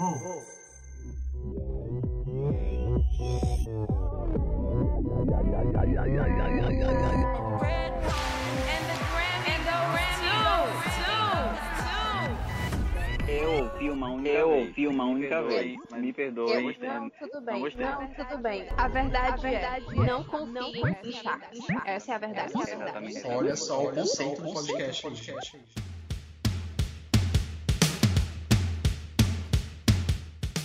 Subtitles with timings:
[0.00, 0.48] Volts.
[13.28, 14.68] Eu ouvi uma única eu vez.
[14.68, 15.78] ouvi uma única vez.
[15.90, 16.50] Mas me perdoe.
[16.50, 17.60] Eu, não, tudo bem.
[17.60, 18.68] Não, não, tudo bem.
[18.78, 21.60] A verdade, a verdade é, não confie em charts.
[21.84, 22.52] Essa é a verdade.
[22.56, 23.22] Essa é a verdade.
[23.26, 25.06] Olha só o conceito do podcast.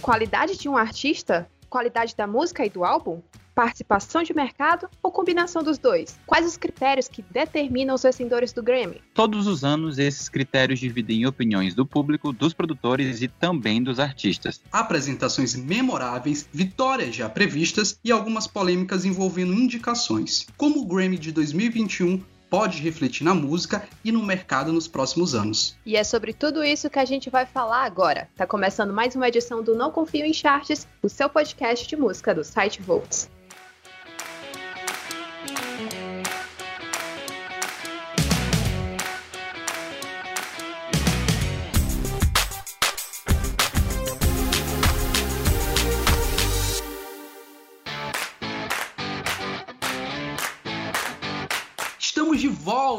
[0.06, 1.50] Qualidade de um artista?
[1.68, 3.24] Qualidade da música e do álbum?
[3.56, 6.20] participação de mercado ou combinação dos dois?
[6.28, 9.02] Quais os critérios que determinam os vencedores do Grammy?
[9.14, 14.62] Todos os anos, esses critérios dividem opiniões do público, dos produtores e também dos artistas.
[14.72, 20.46] Apresentações memoráveis, vitórias já previstas e algumas polêmicas envolvendo indicações.
[20.58, 25.78] Como o Grammy de 2021 pode refletir na música e no mercado nos próximos anos.
[25.86, 28.30] E é sobre tudo isso que a gente vai falar agora.
[28.36, 32.34] Tá começando mais uma edição do Não Confio em Charts, o seu podcast de música
[32.34, 33.30] do site Volts.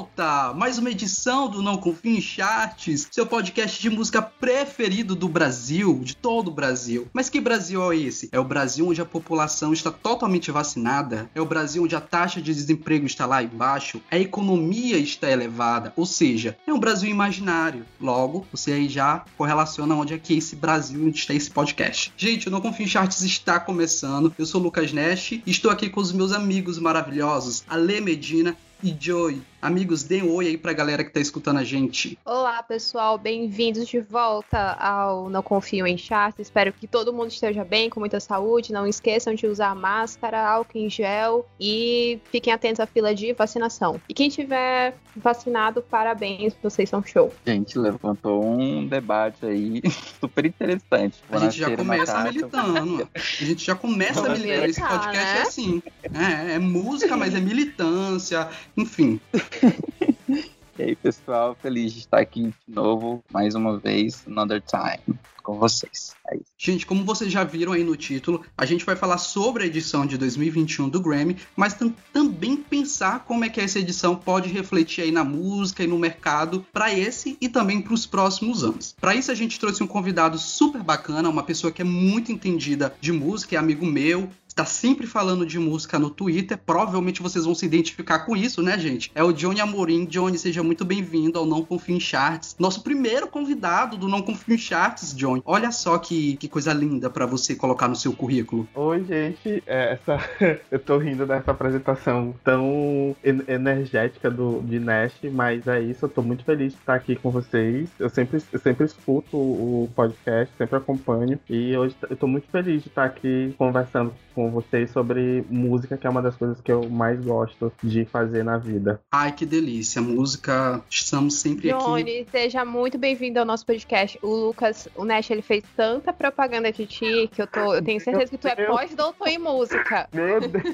[0.06, 0.52] Volta!
[0.54, 6.00] Mais uma edição do Não Confio em Charts, seu podcast de música preferido do Brasil,
[6.02, 7.08] de todo o Brasil.
[7.12, 8.28] Mas que Brasil é esse?
[8.30, 11.28] É o Brasil onde a população está totalmente vacinada?
[11.34, 14.00] É o Brasil onde a taxa de desemprego está lá embaixo?
[14.10, 15.92] A economia está elevada?
[15.96, 17.84] Ou seja, é um Brasil imaginário.
[18.00, 22.12] Logo, você aí já correlaciona onde é que é esse Brasil, onde está esse podcast.
[22.16, 24.32] Gente, o Não Confio em Charts está começando.
[24.38, 28.56] Eu sou o Lucas Nash e estou aqui com os meus amigos maravilhosos, Ale Medina
[28.82, 29.42] e Joey.
[29.60, 32.18] Amigos, dê um oi aí pra galera que tá escutando a gente.
[32.24, 36.38] Olá, pessoal, bem-vindos de volta ao Não Confio em Charts.
[36.40, 38.72] Espero que todo mundo esteja bem, com muita saúde.
[38.72, 44.00] Não esqueçam de usar máscara, álcool em gel e fiquem atentos à fila de vacinação.
[44.08, 47.32] E quem tiver vacinado, parabéns, vocês são show.
[47.46, 49.82] Gente, levantou um debate aí
[50.20, 51.22] super interessante.
[51.30, 53.08] A gente já começa militando.
[53.14, 54.66] A gente já começa militando.
[54.66, 55.38] Esse podcast é né?
[55.38, 55.82] é assim.
[56.02, 59.18] É, é música, mas é militância, enfim.
[60.78, 65.58] e aí, pessoal, feliz de estar aqui de novo, mais uma vez, another time, com
[65.58, 66.14] vocês.
[66.28, 69.66] É gente, como vocês já viram aí no título, a gente vai falar sobre a
[69.66, 71.76] edição de 2021 do Grammy, mas
[72.12, 76.66] também pensar como é que essa edição pode refletir aí na música e no mercado
[76.72, 78.94] para esse e também para os próximos anos.
[79.00, 82.94] Para isso a gente trouxe um convidado super bacana, uma pessoa que é muito entendida
[83.00, 86.56] de música, é amigo meu, está sempre falando de música no Twitter.
[86.56, 89.12] Provavelmente vocês vão se identificar com isso, né, gente?
[89.14, 90.06] É o Johnny Amorim.
[90.06, 92.56] Johnny, seja muito bem-vindo ao Não Confio em Charts.
[92.58, 95.42] Nosso primeiro convidado do Não Confio em Charts, Johnny.
[95.44, 98.66] Olha só que, que coisa linda para você colocar no seu currículo.
[98.74, 99.62] Oi, gente.
[99.66, 100.18] É, essa...
[100.72, 106.06] eu tô rindo dessa apresentação tão energética do, de Nash, mas é isso.
[106.06, 107.90] Eu tô muito feliz de estar aqui com vocês.
[107.98, 111.38] Eu sempre, eu sempre escuto o podcast, sempre acompanho.
[111.46, 115.96] E hoje eu tô muito feliz de estar aqui conversando com com vocês sobre música,
[115.96, 119.00] que é uma das coisas que eu mais gosto de fazer na vida.
[119.12, 120.00] Ai, que delícia.
[120.00, 121.86] Música, estamos sempre Johnny, aqui.
[121.86, 124.18] Johnny, seja muito bem-vindo ao nosso podcast.
[124.22, 128.00] O Lucas, o Nash, ele fez tanta propaganda de ti que eu, tô, eu tenho
[128.00, 130.08] certeza que tu é pós-doutor em música.
[130.14, 130.64] Meu Deus.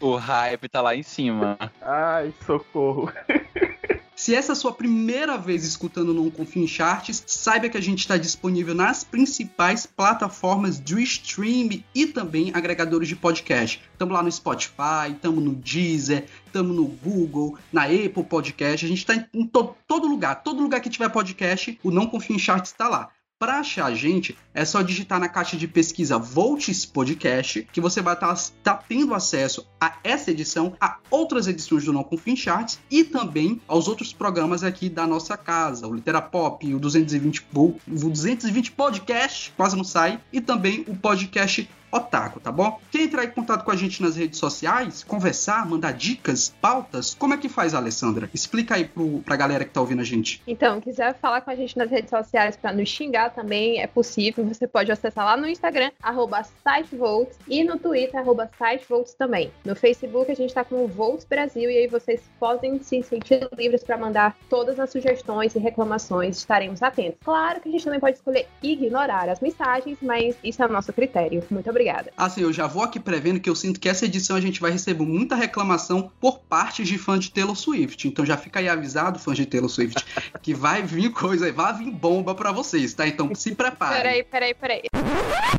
[0.00, 1.58] o, o hype tá lá em cima.
[1.82, 3.12] Ai, socorro.
[4.26, 7.80] Se essa é a sua primeira vez escutando Não Confio em Charts, saiba que a
[7.80, 13.80] gente está disponível nas principais plataformas de stream e também agregadores de podcast.
[13.92, 18.84] Estamos lá no Spotify, estamos no Deezer, estamos no Google, na Apple Podcast.
[18.84, 20.42] A gente está em to todo lugar.
[20.42, 23.10] Todo lugar que tiver podcast, o Não Confio em Charts está lá.
[23.38, 28.00] Para achar a gente, é só digitar na caixa de pesquisa Volts Podcast, que você
[28.00, 32.34] vai estar tá, tá tendo acesso a essa edição, a outras edições do Não Confim
[32.34, 37.46] Charts e também aos outros programas aqui da nossa casa, o Litera Pop, o 220,
[37.54, 42.78] o 220 Podcast, quase não sai, e também o podcast Otaku, tá bom?
[42.90, 47.14] Quer entrar em contato com a gente nas redes sociais, conversar, mandar dicas, pautas?
[47.14, 48.28] Como é que faz, Alessandra?
[48.34, 50.42] Explica aí pro, pra galera que tá ouvindo a gente.
[50.46, 54.44] Então, quiser falar com a gente nas redes sociais para nos xingar também, é possível.
[54.44, 59.50] Você pode acessar lá no Instagram, arroba SiteVolts, e no Twitter, arroba SiteVolts também.
[59.64, 63.48] No Facebook, a gente tá com o Volts Brasil, e aí vocês podem se sentir
[63.56, 67.18] livres para mandar todas as sugestões e reclamações, estaremos atentos.
[67.24, 70.92] Claro que a gente também pode escolher ignorar as mensagens, mas isso é o nosso
[70.92, 71.42] critério.
[71.50, 72.12] Muito obrigada obrigada.
[72.16, 74.70] Assim, eu já vou aqui prevendo que eu sinto que essa edição a gente vai
[74.70, 78.08] receber muita reclamação por parte de fãs de Taylor Swift.
[78.08, 80.04] Então já fica aí avisado, fãs de Taylor Swift,
[80.42, 83.06] que vai vir coisa, vai vir bomba para vocês, tá?
[83.06, 84.02] Então se preparem.
[84.02, 84.82] Peraí, peraí, peraí.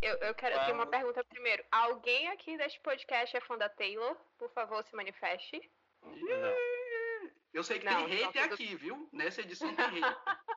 [0.02, 1.64] Eu, eu quero ter uma pergunta primeiro.
[1.72, 4.16] Alguém aqui deste podcast é fã da Taylor?
[4.38, 5.62] Por favor, se manifeste.
[7.54, 9.08] Eu sei que Não, tem hater tudo- aqui, viu?
[9.12, 10.16] Nessa edição tem hater.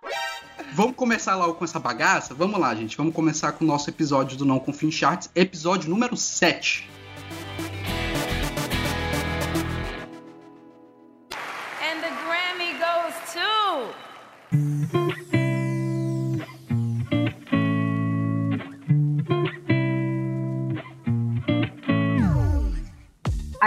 [0.74, 2.34] Vamos começar logo com essa bagaça?
[2.34, 2.96] Vamos lá, gente.
[2.96, 6.88] Vamos começar com o nosso episódio do Não Confia em Charts, episódio número 7.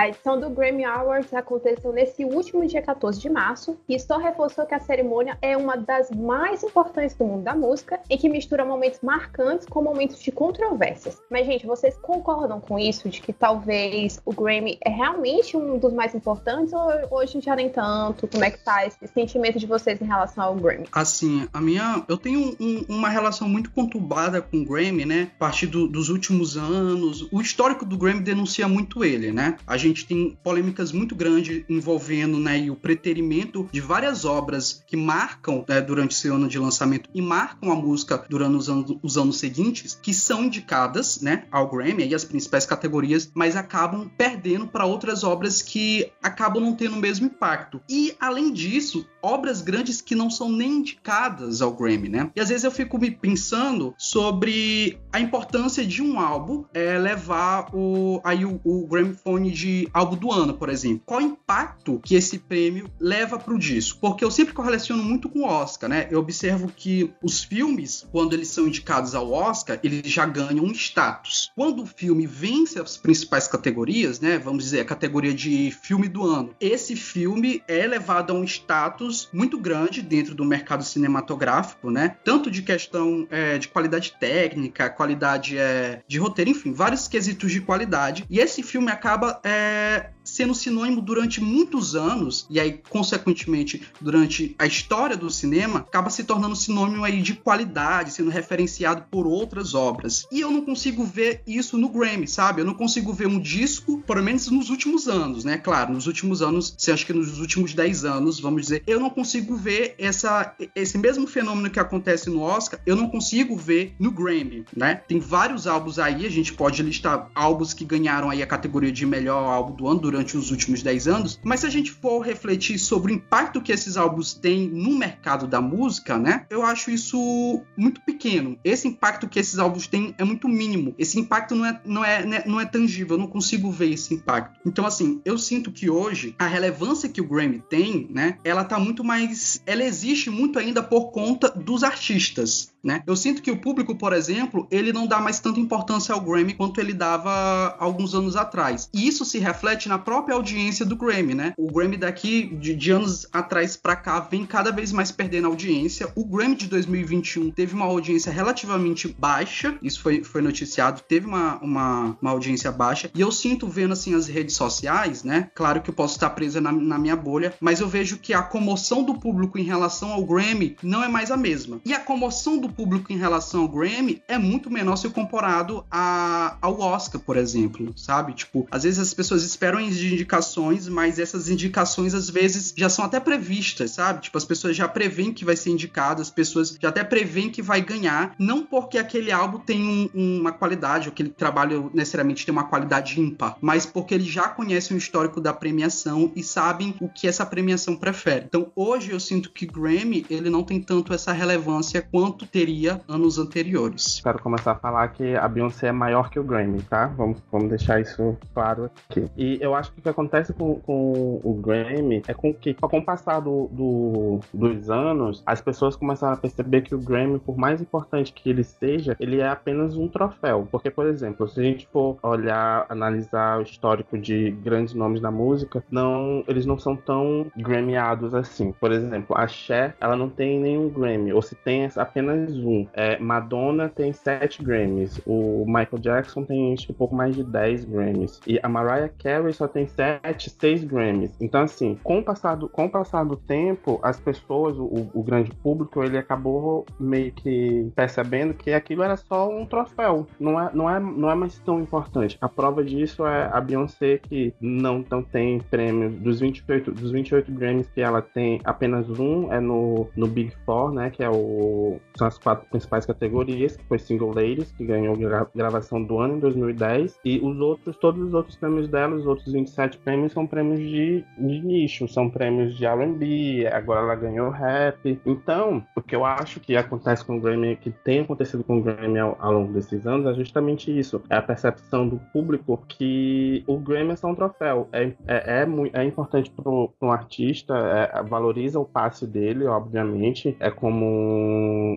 [0.04, 4.66] A edição do Grammy Awards aconteceu nesse último dia 14 de março e só reforçou
[4.66, 8.66] que a cerimônia é uma das mais importantes do mundo da música e que mistura
[8.66, 11.22] momentos marcantes com momentos de controvérsias.
[11.32, 13.08] Mas, gente, vocês concordam com isso?
[13.08, 17.70] De que talvez o Grammy é realmente um dos mais importantes ou hoje já nem
[17.70, 18.28] tanto?
[18.28, 20.86] Como é que tá esse sentimento de vocês em relação ao Grammy?
[20.92, 22.04] Assim, a minha.
[22.10, 25.32] Eu tenho um- uma relação muito conturbada com o Grammy, né?
[25.38, 27.26] A partir do- dos últimos anos.
[27.32, 29.56] O histórico do Grammy denuncia muito ele, né?
[29.66, 35.64] A gente tem polêmicas muito grandes envolvendo né, o preterimento de várias obras que marcam
[35.68, 39.38] né, durante seu ano de lançamento e marcam a música durante os anos, os anos
[39.38, 44.86] seguintes, que são indicadas né, ao Grammy e as principais categorias, mas acabam perdendo para
[44.86, 47.82] outras obras que acabam não tendo o mesmo impacto.
[47.90, 52.32] E, além disso, obras grandes que não são nem indicadas ao Grammy, né?
[52.36, 57.70] E às vezes eu fico me pensando sobre a importância de um álbum é, levar
[57.74, 61.02] o, aí o, o Grammy Phone de álbum do ano, por exemplo.
[61.06, 64.00] Qual o impacto que esse prêmio leva pro disco?
[64.00, 66.08] Porque eu sempre correlaciono muito com o Oscar, né?
[66.10, 70.72] Eu observo que os filmes, quando eles são indicados ao Oscar, eles já ganham um
[70.72, 71.52] status.
[71.56, 74.38] Quando o filme vence as principais categorias, né?
[74.38, 79.30] Vamos dizer, a categoria de filme do ano, esse filme é levado a um status
[79.34, 82.16] muito grande dentro do mercado cinematográfico, né?
[82.24, 87.62] Tanto de questão é, de qualidade técnica, qualidade é, de roteiro, enfim, vários quesitos de
[87.62, 88.26] qualidade.
[88.30, 94.56] E esse filme acaba é, え sendo sinônimo durante muitos anos, e aí, consequentemente, durante
[94.58, 99.74] a história do cinema, acaba se tornando sinônimo aí de qualidade, sendo referenciado por outras
[99.74, 100.26] obras.
[100.32, 102.62] E eu não consigo ver isso no Grammy, sabe?
[102.62, 105.58] Eu não consigo ver um disco, pelo menos nos últimos anos, né?
[105.58, 109.10] Claro, nos últimos anos, você acha que nos últimos 10 anos, vamos dizer, eu não
[109.10, 114.12] consigo ver essa, esse mesmo fenômeno que acontece no Oscar, eu não consigo ver no
[114.12, 114.96] Grammy, né?
[115.08, 119.06] Tem vários álbuns aí, a gente pode listar álbuns que ganharam aí a categoria de
[119.06, 122.78] melhor álbum do ano durante os últimos 10 anos, mas se a gente for refletir
[122.78, 126.46] sobre o impacto que esses álbuns têm no mercado da música, né?
[126.52, 128.60] Eu acho isso muito pequeno.
[128.64, 130.94] Esse impacto que esses álbuns têm é muito mínimo.
[131.00, 134.14] Esse impacto não é, não é, né, não é tangível, eu não consigo ver esse
[134.14, 134.60] impacto.
[134.64, 138.38] Então, assim, eu sinto que hoje a relevância que o Grammy tem, né?
[138.44, 139.64] Ela tá muito mais.
[139.66, 142.73] Ela existe muito ainda por conta dos artistas.
[142.84, 143.02] Né?
[143.08, 146.54] Eu sinto que o público, por exemplo, ele não dá mais tanta importância ao Grammy
[146.54, 148.90] quanto ele dava alguns anos atrás.
[148.94, 151.54] E isso se reflete na própria audiência do Grammy, né?
[151.58, 156.12] O Grammy daqui de, de anos atrás para cá vem cada vez mais perdendo audiência.
[156.14, 161.58] O Grammy de 2021 teve uma audiência relativamente baixa, isso foi, foi noticiado, teve uma,
[161.60, 163.10] uma, uma audiência baixa.
[163.16, 165.50] E eu sinto vendo assim as redes sociais, né?
[165.56, 168.42] Claro que eu posso estar presa na, na minha bolha, mas eu vejo que a
[168.42, 171.80] comoção do público em relação ao Grammy não é mais a mesma.
[171.86, 176.58] E a comoção do público em relação ao Grammy é muito menor se comparado a,
[176.62, 178.34] ao Oscar, por exemplo, sabe?
[178.34, 183.20] Tipo, às vezes as pessoas esperam indicações, mas essas indicações às vezes já são até
[183.20, 184.22] previstas, sabe?
[184.22, 187.62] Tipo, as pessoas já preveem que vai ser indicado, as pessoas já até preveem que
[187.62, 192.52] vai ganhar, não porque aquele álbum tem um, uma qualidade, ou aquele trabalho necessariamente tem
[192.52, 197.08] uma qualidade ímpar, mas porque eles já conhecem o histórico da premiação e sabem o
[197.08, 198.46] que essa premiação prefere.
[198.46, 203.38] Então, hoje eu sinto que Grammy, ele não tem tanto essa relevância quanto teria anos
[203.38, 204.22] anteriores.
[204.24, 207.08] Quero começar a falar que a Beyoncé é maior que o Grammy, tá?
[207.08, 209.26] Vamos, vamos deixar isso claro aqui.
[209.36, 213.00] E eu acho que o que acontece com, com o Grammy é com que, com
[213.00, 217.58] o passar do, do, dos anos, as pessoas começaram a perceber que o Grammy, por
[217.58, 220.66] mais importante que ele seja, ele é apenas um troféu.
[220.72, 225.30] Porque, por exemplo, se a gente for olhar, analisar o histórico de grandes nomes da
[225.30, 228.72] música, não, eles não são tão Grammyados assim.
[228.72, 232.66] Por exemplo, a Cher, ela não tem nenhum Grammy, ou se tem é apenas mais
[232.66, 232.88] um.
[232.94, 235.20] É, Madonna tem sete Grammys.
[235.26, 238.40] O Michael Jackson tem acho que um pouco mais de 10 Grammys.
[238.46, 241.32] E a Mariah Carey só tem sete, seis Grammys.
[241.42, 245.24] Então, assim, com o passar do, com o passar do tempo, as pessoas, o, o
[245.24, 250.28] grande público, ele acabou meio que percebendo que aquilo era só um troféu.
[250.40, 252.38] Não é, não é, não é mais tão importante.
[252.42, 256.14] A prova disso é a Beyoncé, que não, não tem prêmios.
[256.16, 260.92] Dos 28, dos 28 Grammys que ela tem, apenas um é no, no Big Four,
[260.94, 261.10] né?
[261.10, 265.48] Que é o, são as quatro principais categorias, que foi Single Ladies, que ganhou gra,
[265.56, 267.20] gravação do ano em 2010.
[267.24, 271.24] E os outros, todos os outros prêmios dela, os outros 27 prêmios, são prêmios de,
[271.38, 275.20] de nicho, são prêmios de RB, agora ela ganhou rap.
[275.26, 278.82] Então, o que eu acho que acontece com o Grammy, que tem acontecido com o
[278.82, 281.22] Grammy ao, ao longo desses anos, é justamente isso.
[281.30, 284.90] É a percepção do público que o Grammy é só um troféu.
[284.92, 290.56] É, é, é, é importante para um artista, é, valoriza o passe dele, obviamente.
[290.60, 291.06] É como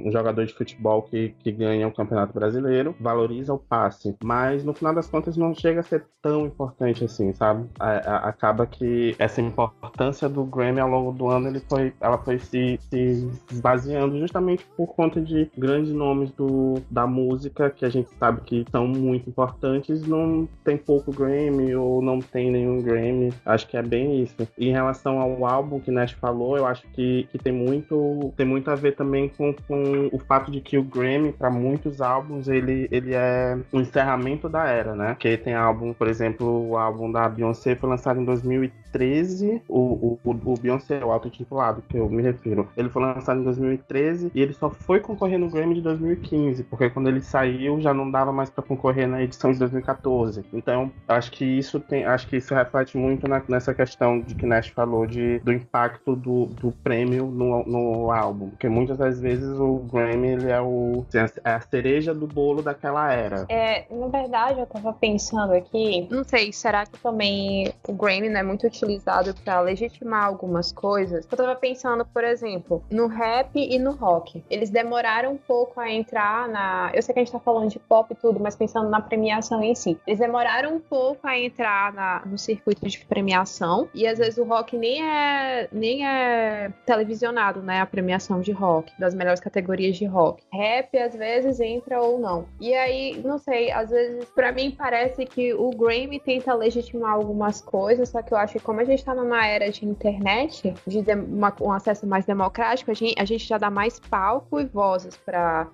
[0.05, 4.17] um jogador de futebol que, que ganha o Campeonato Brasileiro, valoriza o passe.
[4.23, 7.69] Mas no final das contas não chega a ser tão importante assim, sabe?
[7.79, 12.79] acaba que essa importância do Grammy ao longo do ano ele foi, ela foi se,
[12.91, 18.41] se esvaziando justamente por conta de grandes nomes do, da música que a gente sabe
[18.41, 23.33] que são muito importantes, não tem pouco Grammy ou não tem nenhum Grammy.
[23.45, 24.37] Acho que é bem isso.
[24.59, 28.71] Em relação ao álbum que Nash falou, eu acho que, que tem muito tem muito
[28.71, 32.89] a ver também com, com o fato de que o Grammy para muitos álbuns ele,
[32.91, 35.17] ele é o encerramento da era, né?
[35.19, 40.31] Que tem álbum, por exemplo, o álbum da Beyoncé foi lançado em 2013, o, o,
[40.31, 44.55] o Beyoncé, o auto-intitulado que eu me refiro, ele foi lançado em 2013 e ele
[44.55, 48.49] só foi concorrer no Grammy de 2015, porque quando ele saiu já não dava mais
[48.49, 50.45] para concorrer na edição de 2014.
[50.53, 54.47] Então, acho que isso tem, acho que isso reflete muito na, nessa questão de que
[54.47, 59.49] Nash falou de, do impacto do, do prêmio no, no álbum, porque muitas das vezes
[59.59, 61.05] o Grammy ele é, o,
[61.45, 63.47] é a cereja do bolo daquela era.
[63.49, 68.41] É, na verdade, eu tava pensando aqui, não sei, será que também o Grammy não
[68.41, 71.27] é muito utilizado para legitimar algumas coisas?
[71.31, 74.45] Eu tava pensando, por exemplo, no rap e no rock.
[74.51, 76.91] Eles demoraram um pouco a entrar na.
[76.95, 79.63] Eu sei que a gente tá falando de pop e tudo, mas pensando na premiação
[79.63, 79.99] em si.
[80.07, 83.89] Eles demoraram um pouco a entrar na, no circuito de premiação.
[83.95, 87.81] E às vezes o rock nem é, nem é televisionado, né?
[87.81, 90.43] A premiação de rock, das melhores categorias de rock.
[90.53, 92.47] Rap às vezes entra ou não.
[92.61, 97.61] E aí, não sei, às vezes para mim parece que o Grammy tenta legitimar algumas
[97.61, 100.99] coisas, só que eu acho que como a gente tá numa era de internet, de
[101.13, 105.17] uma, um acesso mais democrático, a gente, a gente já dá mais palco e vozes
[105.17, 105.69] para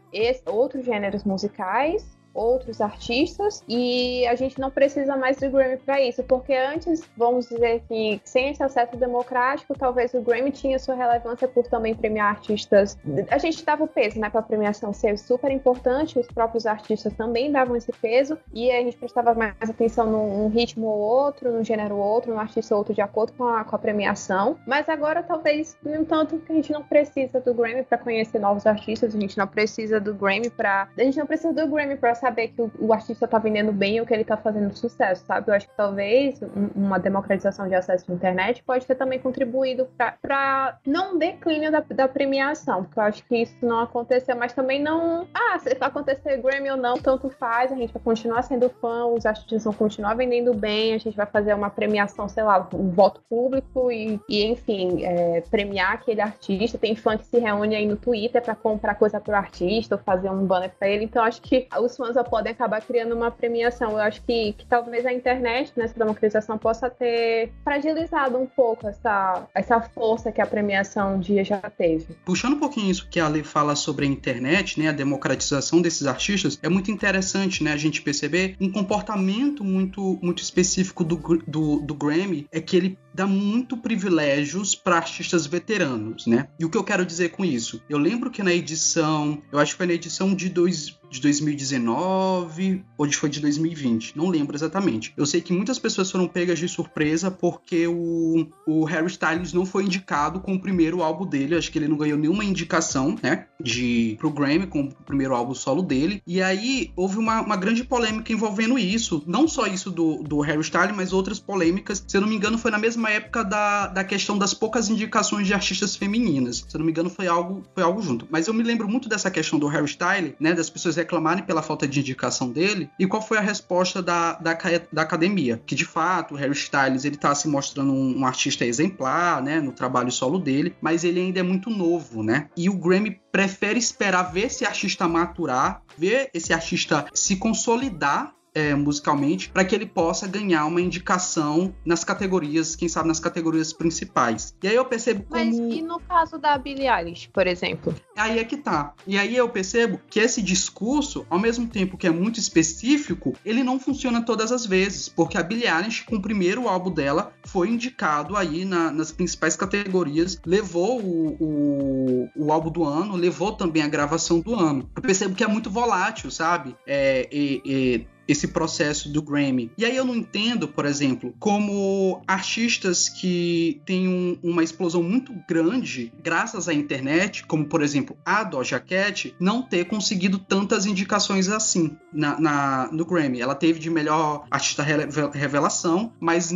[0.46, 6.22] outros gêneros musicais outros artistas e a gente não precisa mais do Grammy para isso,
[6.24, 11.46] porque antes, vamos dizer que sem esse acesso democrático, talvez o Grammy tinha sua relevância
[11.46, 12.96] por também premiar artistas.
[13.30, 17.12] A gente dava o peso, né, para a premiação ser super importante, os próprios artistas
[17.14, 21.64] também davam esse peso e a gente prestava mais atenção num, ritmo ou outro, num
[21.64, 24.56] gênero ou outro, num artista ou outro de acordo com a, com a premiação.
[24.66, 28.66] Mas agora talvez no tanto que a gente não precisa do Grammy para conhecer novos
[28.66, 32.14] artistas, a gente não precisa do Grammy para a gente não precisa do Grammy para
[32.22, 35.50] saber que o, o, artista tá vendendo bem ou que ele tá fazendo sucesso, sabe?
[35.50, 36.40] Eu acho que talvez
[36.76, 39.88] uma democratização de acesso à internet pode ter também contribuído
[40.20, 44.80] para não declínio da, da, premiação, porque eu acho que isso não aconteceu, mas também
[44.80, 45.26] não.
[45.34, 49.26] Ah, se acontecer Grammy ou não, tanto faz, a gente vai continuar sendo fã, os
[49.26, 53.20] artistas vão continuar vendendo bem, a gente vai fazer uma premiação, sei lá, um voto
[53.28, 56.78] público e, e enfim, é, premiar aquele artista.
[56.78, 60.30] Tem fã que se reúne aí no Twitter para comprar coisa pro artista ou fazer
[60.30, 63.92] um banner para ele, então acho que os fãs podem acabar criando uma premiação.
[63.92, 69.46] Eu acho que, que talvez a internet, nessa democratização, possa ter fragilizado um pouco essa,
[69.54, 72.08] essa força que a premiação um dia já teve.
[72.24, 76.06] Puxando um pouquinho isso que a Lei fala sobre a internet, né, a democratização desses
[76.06, 81.16] artistas, é muito interessante né, a gente perceber um comportamento muito, muito específico do,
[81.46, 86.48] do, do Grammy, é que ele dá muito privilégios para artistas veteranos, né?
[86.58, 87.82] E o que eu quero dizer com isso?
[87.88, 92.82] Eu lembro que na edição, eu acho que foi na edição de dois, de 2019
[92.96, 95.12] ou de, foi de 2020, não lembro exatamente.
[95.14, 99.66] Eu sei que muitas pessoas foram pegas de surpresa porque o, o Harry Styles não
[99.66, 103.46] foi indicado com o primeiro álbum dele, acho que ele não ganhou nenhuma indicação, né,
[103.62, 106.22] de pro Grammy com o primeiro álbum solo dele.
[106.26, 110.62] E aí houve uma, uma grande polêmica envolvendo isso, não só isso do, do Harry
[110.62, 112.02] Styles, mas outras polêmicas.
[112.08, 115.46] Se eu não me engano, foi na mesma época da, da questão das poucas indicações
[115.46, 116.64] de artistas femininas.
[116.66, 118.26] Se eu não me engano, foi algo, foi algo junto.
[118.30, 120.54] Mas eu me lembro muito dessa questão do Harry Styles, né?
[120.54, 122.90] Das pessoas reclamarem pela falta de indicação dele.
[122.98, 124.56] E qual foi a resposta da, da,
[124.92, 125.60] da academia?
[125.66, 129.60] Que de fato, o Harry Styles ele tá se mostrando um, um artista exemplar, né?
[129.60, 132.48] No trabalho solo dele, mas ele ainda é muito novo, né?
[132.56, 138.74] E o Grammy prefere esperar ver esse artista maturar, ver esse artista se consolidar é,
[138.74, 144.54] musicalmente para que ele possa ganhar uma indicação nas categorias, quem sabe nas categorias principais.
[144.62, 145.44] E aí eu percebo como...
[145.44, 147.94] Mas e no caso da Billie Eilish, por exemplo?
[148.16, 148.94] Aí é que tá.
[149.06, 153.62] E aí eu percebo que esse discurso, ao mesmo tempo que é muito específico, ele
[153.62, 157.68] não funciona todas as vezes, porque a Billie Eilish, com o primeiro álbum dela, foi
[157.68, 163.82] indicado aí na, nas principais categorias, levou o, o, o, álbum do ano, levou também
[163.82, 164.88] a gravação do ano.
[164.94, 166.76] Eu percebo que é muito volátil, sabe?
[166.86, 168.00] É, é, é
[168.32, 169.70] esse processo do Grammy.
[169.78, 175.32] E aí eu não entendo, por exemplo, como artistas que têm um, uma explosão muito
[175.48, 181.48] grande graças à internet, como por exemplo a Doja Cat, não ter conseguido tantas indicações
[181.48, 183.40] assim na, na no Grammy.
[183.40, 186.52] Ela teve de melhor artista revelação, mas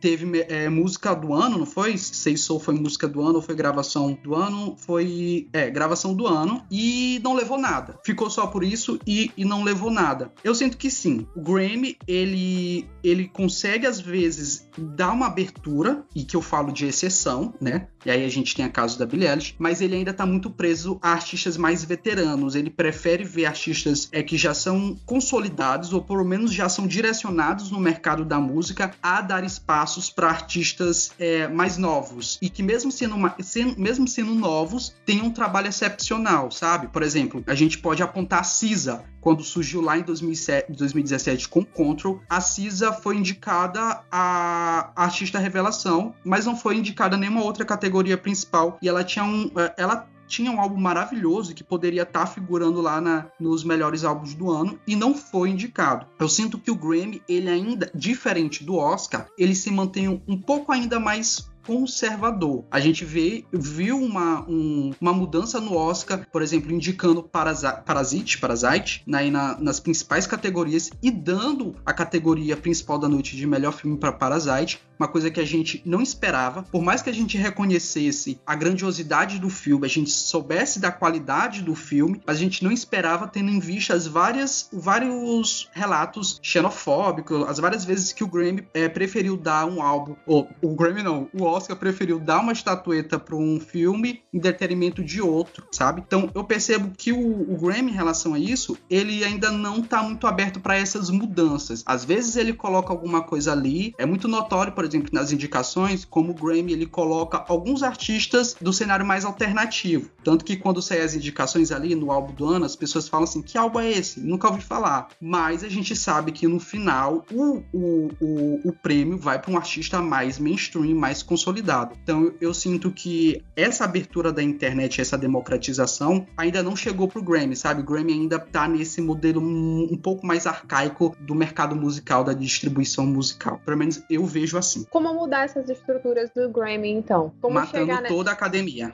[0.00, 1.98] teve é, música do ano, não foi?
[1.98, 4.74] Sei Soul foi música do ano ou foi gravação do ano?
[4.78, 7.98] Foi é, gravação do ano e não levou nada.
[8.04, 10.32] Ficou só por isso e, e não levou nada.
[10.44, 16.24] Eu sinto que sim o Grammy, ele, ele consegue às vezes dar uma abertura, e
[16.24, 17.88] que eu falo de exceção, né?
[18.04, 20.48] E aí a gente tem a caso da Billie Eilish, mas ele ainda tá muito
[20.48, 22.54] preso a artistas mais veteranos.
[22.54, 27.70] Ele prefere ver artistas é, que já são consolidados, ou pelo menos já são direcionados
[27.70, 32.38] no mercado da música, a dar espaços para artistas é, mais novos.
[32.40, 36.86] E que mesmo sendo, uma, sendo, mesmo sendo novos, tenham um trabalho excepcional, sabe?
[36.88, 41.64] Por exemplo, a gente pode apontar a Cisa, quando surgiu lá em 2007, 2017 com
[41.64, 48.16] Control, a Cisa foi indicada a artista revelação, mas não foi indicada nenhuma outra categoria
[48.16, 48.78] principal.
[48.80, 52.80] E ela tinha um, é, ela tinha um álbum maravilhoso que poderia estar tá figurando
[52.80, 56.06] lá na, nos melhores álbuns do ano e não foi indicado.
[56.18, 60.72] Eu sinto que o Grammy, ele ainda, diferente do Oscar, ele se mantém um pouco
[60.72, 62.64] ainda mais conservador.
[62.70, 69.02] A gente vê, viu uma, um, uma mudança no Oscar, por exemplo, indicando Parasite, Parasite
[69.06, 73.96] né, na, nas principais categorias e dando a categoria principal da noite de melhor filme
[73.96, 76.62] para Parasite, uma coisa que a gente não esperava.
[76.62, 81.62] Por mais que a gente reconhecesse a grandiosidade do filme, a gente soubesse da qualidade
[81.62, 87.58] do filme, a gente não esperava, tendo em vista as várias, vários relatos xenofóbicos, as
[87.58, 91.44] várias vezes que o Grammy é, preferiu dar um álbum, ou o Grammy não, o
[91.56, 96.02] Oscar preferiu dar uma estatueta para um filme em detrimento de outro, sabe?
[96.06, 100.02] Então eu percebo que o, o Grammy, em relação a isso, ele ainda não está
[100.02, 101.82] muito aberto para essas mudanças.
[101.86, 106.32] Às vezes ele coloca alguma coisa ali, é muito notório, por exemplo, nas indicações, como
[106.32, 110.10] o Grammy ele coloca alguns artistas do cenário mais alternativo.
[110.22, 113.42] Tanto que quando saem as indicações ali no álbum do ano, as pessoas falam assim:
[113.42, 114.20] que álbum é esse?
[114.20, 115.08] Nunca ouvi falar.
[115.20, 119.56] Mas a gente sabe que no final o, o, o, o prêmio vai para um
[119.56, 121.96] artista mais mainstream, mais consolidado.
[122.02, 127.54] Então eu, sinto que essa abertura da internet, essa democratização, ainda não chegou pro Grammy,
[127.54, 127.82] sabe?
[127.82, 133.06] O Grammy ainda tá nesse modelo um, pouco mais arcaico do mercado musical, da distribuição
[133.06, 133.60] musical.
[133.64, 134.84] Pelo menos eu vejo assim.
[134.90, 137.32] Como mudar essas estruturas do Grammy, então?
[137.40, 138.90] Como Matando chegar toda a academia.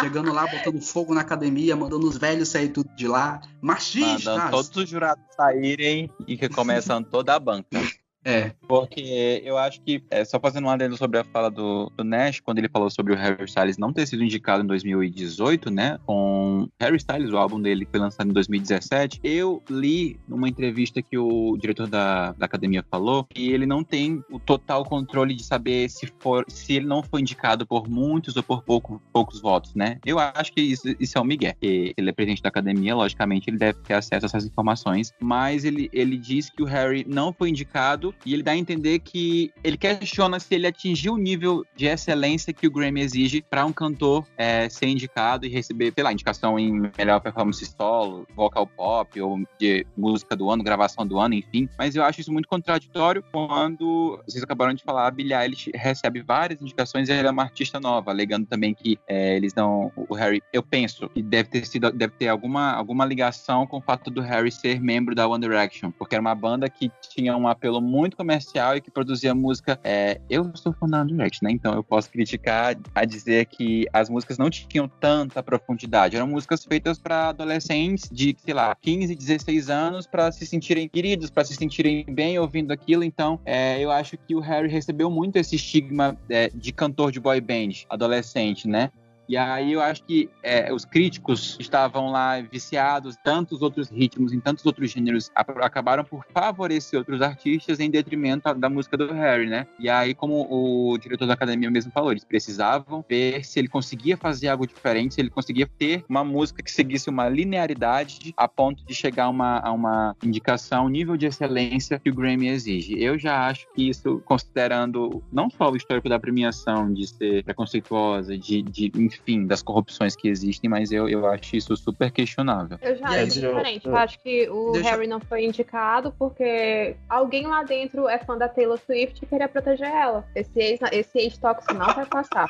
[0.00, 3.40] Chegando lá, botando fogo na academia, mandando os velhos sair tudo de lá.
[3.60, 4.24] Machistas!
[4.24, 7.80] Mandando todos os jurados saírem e recomeçando toda a banca.
[8.24, 8.52] É.
[8.68, 12.40] Porque eu acho que, é, só fazendo um adendo sobre a fala do, do, Nash,
[12.40, 15.98] quando ele falou sobre o Harry Styles não ter sido indicado em 2018, né?
[16.04, 21.16] Com Harry Styles, o álbum dele foi lançado em 2017, eu li numa entrevista que
[21.16, 25.88] o diretor da, da academia falou que ele não tem o total controle de saber
[25.88, 29.98] se, for, se ele não foi indicado por muitos ou por pouco, poucos votos, né?
[30.04, 31.54] Eu acho que isso, isso é o Miguel.
[31.60, 35.64] Que ele é presidente da academia, logicamente ele deve ter acesso a essas informações, mas
[35.64, 39.52] ele, ele diz que o Harry não foi indicado e ele dá a entender que
[39.62, 43.72] ele questiona se ele atingiu o nível de excelência que o Grammy exige para um
[43.72, 49.20] cantor é, ser indicado e receber, sei lá, indicação em melhor performance solo, vocal pop
[49.20, 51.68] ou de música do ano, gravação do ano, enfim.
[51.78, 56.22] Mas eu acho isso muito contraditório quando vocês acabaram de falar, a Billie Eilish recebe
[56.22, 60.14] várias indicações e ela é uma artista nova, alegando também que é, eles dão o
[60.14, 60.42] Harry.
[60.52, 64.20] Eu penso que deve ter sido, deve ter alguma, alguma ligação com o fato do
[64.20, 67.99] Harry ser membro da One Direction, porque era uma banda que tinha um apelo muito
[68.00, 69.78] muito comercial e que produzia música.
[69.84, 71.52] É, eu sou One Direction, né?
[71.52, 76.16] Então eu posso criticar a dizer que as músicas não tinham tanta profundidade.
[76.16, 81.30] Eram músicas feitas para adolescentes de, sei lá, 15, 16 anos para se sentirem queridos,
[81.30, 83.04] para se sentirem bem ouvindo aquilo.
[83.04, 87.20] Então, é, eu acho que o Harry recebeu muito esse estigma é, de cantor de
[87.20, 88.90] boy band adolescente, né?
[89.30, 94.40] E aí eu acho que é, os críticos estavam lá viciados, tantos outros ritmos, em
[94.40, 99.68] tantos outros gêneros, acabaram por favorecer outros artistas em detrimento da música do Harry, né?
[99.78, 104.16] E aí, como o diretor da academia mesmo falou, eles precisavam ver se ele conseguia
[104.16, 108.84] fazer algo diferente, se ele conseguia ter uma música que seguisse uma linearidade a ponto
[108.84, 113.00] de chegar uma, a uma indicação, nível de excelência que o Grammy exige.
[113.00, 118.36] Eu já acho que isso, considerando não só o histórico da premiação, de ser preconceituosa,
[118.36, 118.90] de, de
[119.20, 122.78] enfim, das corrupções que existem, mas eu, eu acho isso super questionável.
[122.80, 123.86] Eu já acho diferente.
[123.86, 124.90] Eu, acho que o Deixa...
[124.90, 129.48] Harry não foi indicado porque alguém lá dentro é fã da Taylor Swift e queria
[129.48, 130.24] proteger ela.
[130.34, 132.48] Esse ex, esse ex tóxico não vai passar.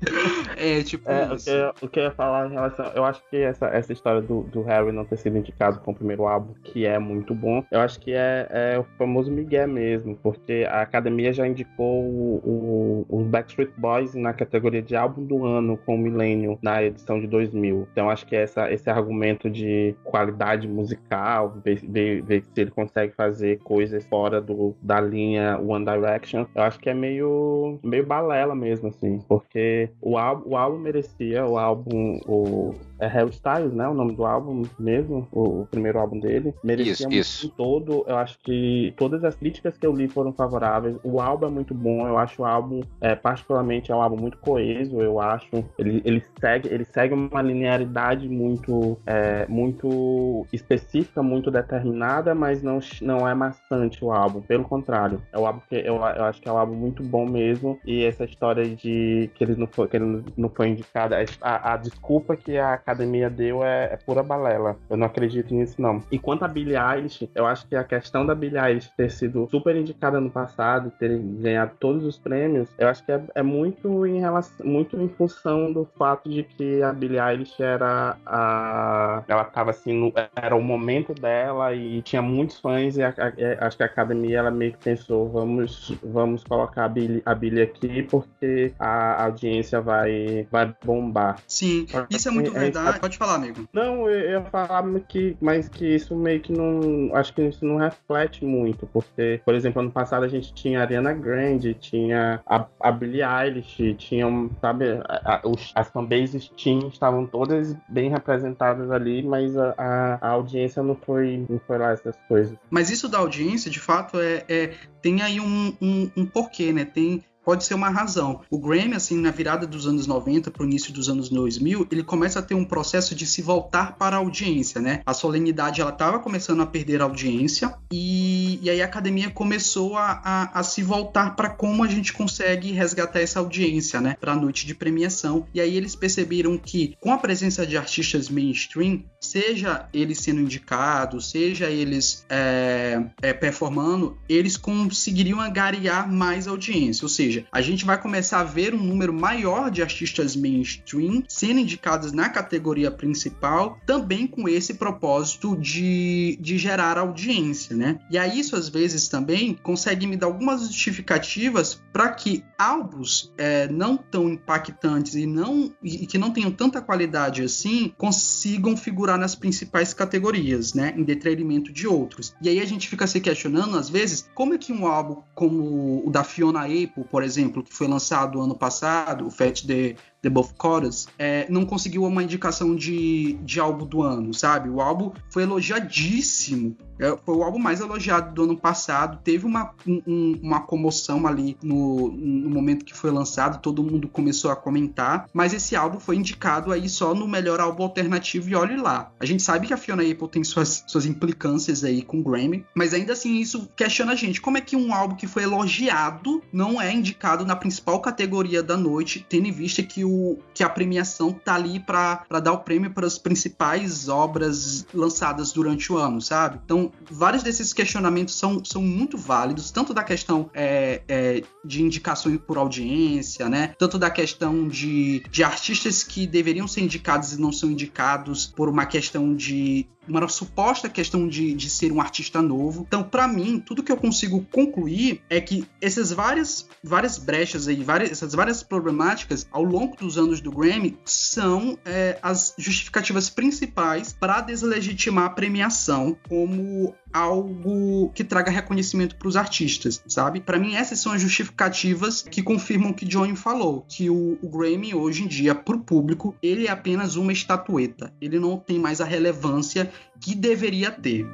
[0.56, 2.86] É, tipo é, o, que eu, o, que eu, ia falar em relação.
[2.94, 5.94] Eu acho que essa, essa história do, do Harry não ter sido indicado com o
[5.94, 10.16] primeiro álbum, que é muito bom, eu acho que é, é o famoso Miguel mesmo,
[10.22, 15.44] porque a academia já indicou o, o, os Backstreet Boys na categoria de álbum do
[15.44, 17.88] ano com o Millennium na edição de 2000.
[17.92, 23.12] Então acho que essa, esse argumento de qualidade musical, ver, ver, ver se ele consegue
[23.14, 28.54] fazer coisas fora do, da linha One Direction, eu acho que é meio, meio balela
[28.54, 33.86] mesmo, assim, porque o álbum, o álbum merecia, o álbum, o, é Harry Styles, né?
[33.88, 36.54] O nome do álbum mesmo, o, o primeiro álbum dele.
[36.62, 37.48] Merecia isso, isso.
[37.50, 38.04] todo.
[38.06, 40.96] Eu acho que todas as críticas que eu li foram favoráveis.
[41.04, 42.06] O álbum é muito bom.
[42.06, 45.00] Eu acho o álbum, é, particularmente, é um álbum muito coeso.
[45.00, 45.64] Eu acho.
[45.78, 52.78] Ele, ele segue, ele segue uma linearidade muito, é, muito específica, muito determinada, mas não,
[53.02, 54.40] não é maçante o álbum.
[54.40, 57.26] Pelo contrário, é o álbum que eu, eu acho que é um álbum muito bom
[57.26, 57.78] mesmo.
[57.84, 61.76] E essa história de que ele não foi, que ele não foi indicado, a, a
[61.76, 64.76] desculpa que a academia deu é, é, pura balela.
[64.88, 66.02] Eu não acredito nisso, não.
[66.10, 69.46] E quanto a Billie Eilish, eu acho que a questão da Billie Eilish ter sido
[69.50, 74.06] super indicada no passado, ter ganhado todos os prêmios, eu acho que é, é muito
[74.06, 79.44] em relação, muito em função do fato de que a Billie Eilish era a, ela
[79.44, 83.76] tava assim, no, era o momento dela e tinha muitos fãs e a, a, acho
[83.76, 88.02] que a academia ela meio que pensou, vamos, vamos colocar a Billie, a Billie aqui
[88.02, 91.38] porque a audiência vai, vai bombar.
[91.46, 93.00] Sim, isso é muito verdade verdade.
[93.00, 93.68] Pode falar, amigo.
[93.72, 97.14] Não, eu ia falar que, mas que isso meio que não.
[97.14, 100.82] Acho que isso não reflete muito, porque, por exemplo, ano passado a gente tinha a
[100.82, 106.88] Ariana Grande, tinha a, a Billie Eilish, tinham, sabe, a, a, os, as fanbases teen
[106.88, 112.16] estavam todas bem representadas ali, mas a, a, audiência não foi, não foi lá essas
[112.28, 112.56] coisas.
[112.70, 116.84] Mas isso da audiência, de fato, é, é tem aí um, um, um porquê, né?
[116.84, 118.40] Tem pode ser uma razão.
[118.50, 122.02] O Grammy, assim, na virada dos anos 90 para o início dos anos 2000, ele
[122.02, 125.00] começa a ter um processo de se voltar para a audiência, né?
[125.06, 129.96] A solenidade, ela estava começando a perder a audiência e, e aí a academia começou
[129.96, 134.16] a, a, a se voltar para como a gente consegue resgatar essa audiência, né?
[134.20, 135.46] Para a noite de premiação.
[135.54, 141.30] E aí eles perceberam que com a presença de artistas mainstream, seja eles sendo indicados,
[141.30, 147.04] seja eles é, é, performando, eles conseguiriam angariar mais audiência.
[147.04, 151.60] Ou seja, a gente vai começar a ver um número maior de artistas mainstream sendo
[151.60, 157.98] indicados na categoria principal, também com esse propósito de, de gerar audiência, né?
[158.10, 163.68] E aí isso às vezes também consegue me dar algumas justificativas para que álbuns é,
[163.68, 169.34] não tão impactantes e não e que não tenham tanta qualidade assim consigam figurar nas
[169.34, 170.94] principais categorias, né?
[170.96, 172.34] Em detrimento de outros.
[172.40, 176.06] E aí a gente fica se questionando às vezes como é que um álbum como
[176.06, 180.30] o da Fiona Apple, por exemplo, que foi lançado ano passado, o Fat The The
[180.30, 184.68] Both Chorus, é, não conseguiu uma indicação de, de álbum do ano, sabe?
[184.68, 186.76] O álbum foi elogiadíssimo.
[186.98, 189.20] É, foi o álbum mais elogiado do ano passado.
[189.22, 194.50] Teve uma, um, uma comoção ali no, no momento que foi lançado, todo mundo começou
[194.50, 195.28] a comentar.
[195.32, 199.12] Mas esse álbum foi indicado aí só no melhor álbum alternativo e olhe lá.
[199.20, 202.64] A gente sabe que a Fiona Apple tem suas, suas implicâncias aí com o Grammy,
[202.74, 204.40] mas ainda assim isso questiona a gente.
[204.40, 208.76] Como é que um álbum que foi elogiado não é indicado na principal categoria da
[208.76, 212.60] noite, tendo em vista que o, o, que a premiação tá ali para dar o
[212.60, 216.58] prêmio para as principais obras lançadas durante o ano, sabe?
[216.64, 222.38] Então, vários desses questionamentos são, são muito válidos, tanto da questão é, é, de indicações
[222.38, 223.74] por audiência, né?
[223.78, 228.70] Tanto da questão de, de artistas que deveriam ser indicados e não são indicados por
[228.70, 232.84] uma questão de uma suposta questão de, de ser um artista novo.
[232.86, 237.82] Então, para mim, tudo que eu consigo concluir é que essas várias, várias brechas aí,
[237.82, 244.12] várias, essas várias problemáticas ao longo dos anos do Grammy são é, as justificativas principais
[244.12, 250.40] para deslegitimar a premiação como algo que traga reconhecimento para os artistas, sabe?
[250.40, 254.48] Para mim, essas são as justificativas que confirmam o que Johnny falou, que o, o
[254.48, 258.12] Grammy hoje em dia, para o público, ele é apenas uma estatueta.
[258.20, 261.26] Ele não tem mais a relevância que deveria ter.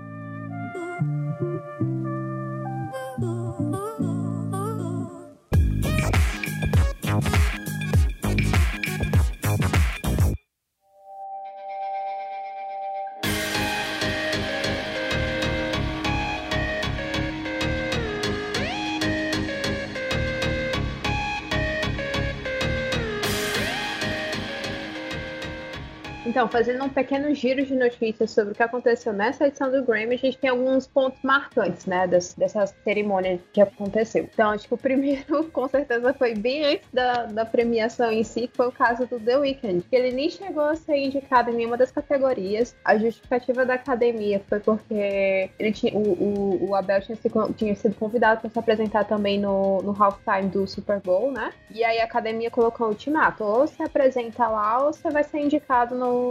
[26.32, 30.14] Então, fazendo um pequeno giro de notícias sobre o que aconteceu nessa edição do Grammy,
[30.14, 34.26] a gente tem alguns pontos marcantes, né, das, dessa cerimônia que aconteceu.
[34.32, 38.48] Então, acho que o primeiro, com certeza, foi bem antes da, da premiação em si,
[38.48, 41.54] que foi o caso do The Weeknd, que ele nem chegou a ser indicado em
[41.54, 42.74] nenhuma das categorias.
[42.82, 47.76] A justificativa da academia foi porque ele tinha, o, o, o Abel tinha, sido, tinha
[47.76, 51.52] sido convidado para se apresentar também no, no halftime do Super Bowl, né?
[51.70, 55.38] E aí a academia colocou o ultimato: ou se apresenta lá, ou você vai ser
[55.38, 56.21] indicado no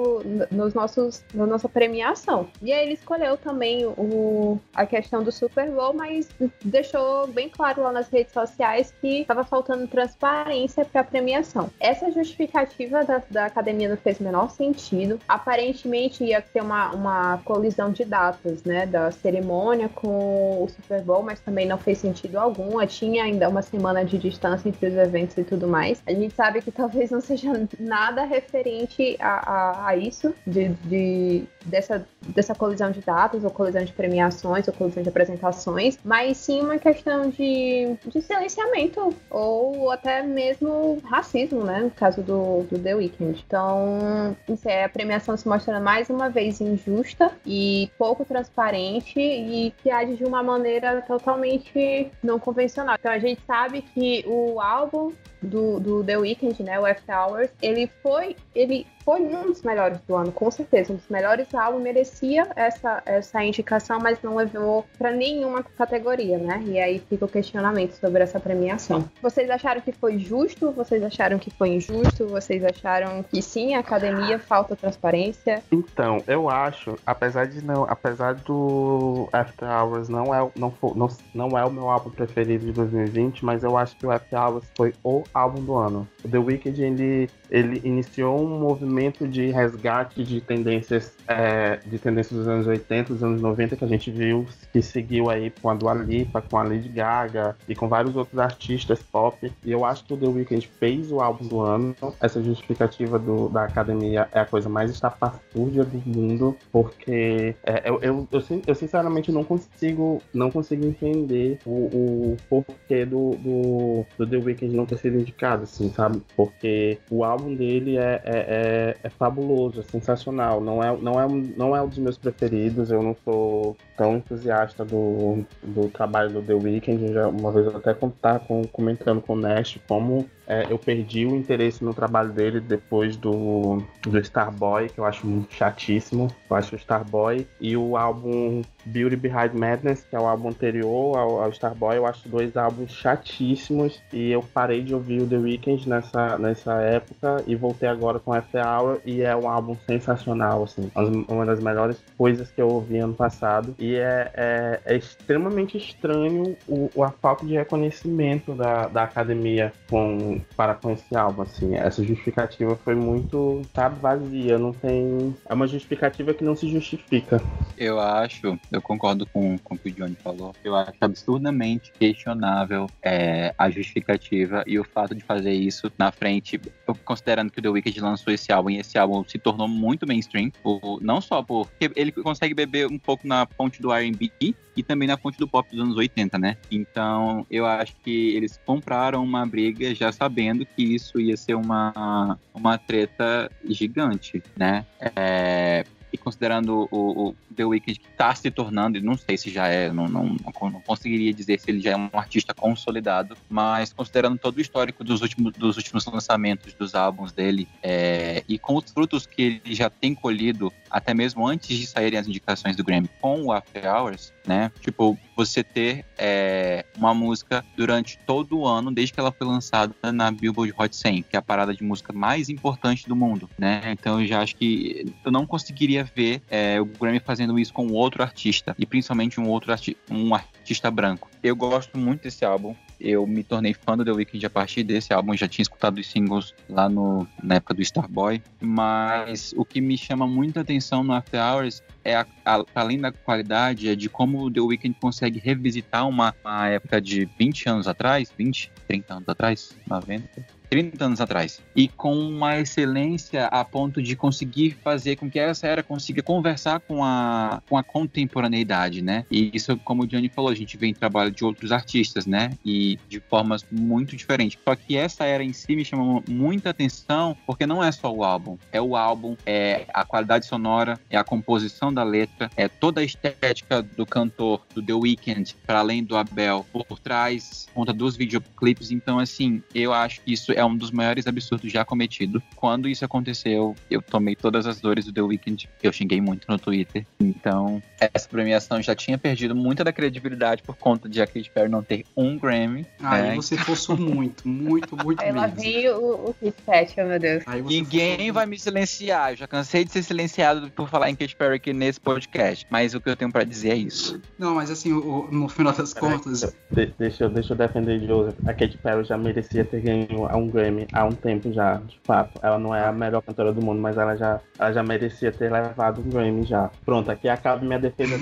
[0.52, 2.48] nos nossos, na nossa premiação.
[2.62, 6.30] E aí ele escolheu também o, a questão do Super Bowl, mas
[6.64, 11.70] deixou bem claro lá nas redes sociais que estava faltando transparência para a premiação.
[11.80, 15.20] Essa justificativa da, da academia não fez o menor sentido.
[15.28, 21.24] Aparentemente ia ter uma, uma colisão de datas, né, da cerimônia com o Super Bowl,
[21.24, 22.86] mas também não fez sentido algum.
[22.86, 26.02] Tinha ainda uma semana de distância entre os eventos e tudo mais.
[26.06, 32.06] A gente sabe que talvez não seja nada referente a, a isso, de, de, dessa,
[32.28, 36.78] dessa colisão de datas, ou colisão de premiações, ou colisão de apresentações, mas sim uma
[36.78, 41.82] questão de, de silenciamento, ou até mesmo racismo, né?
[41.82, 43.44] No caso do, do The Weeknd.
[43.46, 49.74] Então, isso é, a premiação se mostra mais uma vez injusta e pouco transparente e
[49.82, 52.96] que age de uma maneira totalmente não convencional.
[53.00, 57.50] Então, a gente sabe que o álbum do, do The Weeknd, né, o After Hours,
[57.62, 61.82] ele foi, ele foi um dos melhores do ano, com certeza, um dos melhores álbuns,
[61.82, 66.62] merecia essa, essa indicação, mas não levou para nenhuma categoria, né?
[66.66, 69.10] E aí fica o questionamento sobre essa premiação.
[69.22, 70.72] Vocês acharam que foi justo?
[70.72, 72.28] Vocês acharam que foi injusto?
[72.28, 75.62] Vocês acharam que sim, a academia falta transparência?
[75.72, 81.58] Então, eu acho, apesar de não, apesar do After Hours não é, não, não, não
[81.58, 84.94] é o meu álbum preferido de 2020, mas eu acho que o After Hours foi
[85.04, 86.08] o álbum do ano.
[86.24, 92.40] O The Weeknd, ele, ele iniciou um movimento de resgate de tendências é, de tendências
[92.40, 95.74] dos anos 80, dos anos 90 que a gente viu que seguiu aí com a
[95.74, 99.52] Dua Lipa, com a Lady Gaga e com vários outros artistas pop.
[99.64, 101.96] E eu acho que o The Weeknd fez o álbum do ano.
[102.22, 108.00] Essa justificativa do, da academia é a coisa mais estapafúrdia do mundo, porque é, eu,
[108.02, 114.28] eu, eu, eu, sinceramente não consigo não consigo entender o, o porquê do, do, do
[114.28, 116.22] The Weeknd não ter sido indicado, assim, sabe?
[116.36, 120.62] Porque o álbum dele é, é, é, é fabuloso, é sensacional.
[120.62, 121.28] Não é, não, é,
[121.58, 126.42] não é um dos meus preferidos, eu não sou tão entusiasta do, do trabalho do
[126.42, 127.14] The Weeknd.
[127.14, 131.34] Já, uma vez eu até estava comentando com o Nash como é, eu perdi o
[131.34, 136.28] interesse no trabalho dele depois do, do Starboy, que eu acho muito chatíssimo.
[136.50, 141.18] Eu acho o Starboy e o álbum Beauty Behind Madness, que é o álbum anterior
[141.18, 144.02] ao, ao Starboy, eu acho dois álbuns chatíssimos.
[144.12, 148.34] E eu parei de ouvir o The Weeknd nessa, nessa época e voltei agora com
[148.34, 150.92] After Hour e é um álbum sensacional, assim.
[151.30, 153.74] Uma das melhores coisas que eu ouvi ano passado.
[153.80, 160.42] E é, é, é extremamente estranho o, a falta de reconhecimento da, da academia com,
[160.56, 161.76] para com esse álbum, assim.
[161.76, 164.58] Essa justificativa foi muito, sabe, vazia.
[164.58, 165.36] Não tem...
[165.48, 167.42] É uma justificativa que não se justifica.
[167.78, 170.54] Eu acho eu concordo com, com o que o Johnny falou.
[170.64, 176.60] Eu acho absurdamente questionável é, a justificativa e o fato de fazer isso na frente,
[177.04, 180.52] considerando que o The Wicked lançou esse álbum e esse álbum se tornou muito mainstream,
[180.64, 184.32] por, não só porque ele consegue beber um pouco na fonte do R&B
[184.76, 186.58] e também na fonte do pop dos anos 80, né?
[186.70, 192.38] Então, eu acho que eles compraram uma briga já sabendo que isso ia ser uma,
[192.54, 194.86] uma treta gigante, né?
[195.16, 199.68] É, e considerando o, o The Weeknd que está se tornando, não sei se já
[199.68, 204.38] é, não, não, não, conseguiria dizer se ele já é um artista consolidado, mas considerando
[204.38, 208.92] todo o histórico dos últimos, dos últimos lançamentos dos álbuns dele é, e com os
[208.92, 213.10] frutos que ele já tem colhido, até mesmo antes de saírem as indicações do Grammy
[213.20, 214.72] com o After Hours, né?
[214.82, 219.94] Tipo, você ter é, uma música durante todo o ano, desde que ela foi lançada
[220.12, 223.82] na Billboard Hot 100, que é a parada de música mais importante do mundo, né?
[223.92, 227.88] Então eu já acho que eu não conseguiria ver é, o Grammy fazendo isso com
[227.88, 231.30] outro artista, e principalmente um outro arti um artista branco.
[231.42, 235.14] Eu gosto muito desse álbum, eu me tornei fã do The Weeknd a partir desse
[235.14, 239.82] álbum, já tinha escutado os singles lá no, na época do Starboy, mas o que
[239.82, 244.10] me chama muita atenção no After Hours é, a, a, além da qualidade, é de
[244.10, 249.14] como o The Weeknd consegue revisitar uma, uma época de 20 anos atrás, 20, 30
[249.14, 251.62] anos atrás, 90, 30 anos atrás.
[251.76, 256.80] E com uma excelência a ponto de conseguir fazer com que essa era consiga conversar
[256.80, 259.26] com a, com a contemporaneidade, né?
[259.30, 262.52] E isso, como o Johnny falou, a gente vê em trabalho de outros artistas, né?
[262.66, 264.58] E de formas muito diferentes.
[264.64, 268.24] Só que essa era em si me chamou muita atenção, porque não é só o
[268.24, 268.58] álbum.
[268.72, 273.04] É o álbum, é a qualidade sonora, é a composição da letra, é toda a
[273.04, 278.90] estética do cantor, do The Weeknd, para além do Abel, por trás, conta dos videoclipes.
[278.90, 282.42] Então, assim, eu acho que isso é é um dos maiores absurdos já cometido.
[282.56, 285.70] Quando isso aconteceu, eu tomei todas as dores do The Weeknd.
[285.82, 287.06] Eu xinguei muito no Twitter.
[287.20, 291.70] Então, essa premiação já tinha perdido muita da credibilidade por conta de a Katy Perry
[291.70, 292.86] não ter um Grammy.
[293.02, 293.36] Aí né?
[293.36, 297.44] você forçou muito, muito, muito Aí lá vem o, o Kit Kat, meu Deus.
[297.66, 299.32] Ninguém vai me silenciar.
[299.32, 302.66] Eu já cansei de ser silenciado por falar em Katy Perry aqui nesse podcast.
[302.70, 304.22] Mas o que eu tenho para dizer é isso.
[304.38, 306.56] Não, mas assim, o, no final das contas.
[306.98, 308.36] deixa, deixa eu defender Joseph.
[308.46, 312.40] A Katy Perry já merecia ter ganho um Grammy há um tempo já, de fato.
[312.42, 315.52] Ela não é a melhor cantora do mundo, mas ela já, ela já merecia ter
[315.52, 316.70] levado um Grammy já.
[316.86, 318.16] Pronto, aqui acaba minha defesa.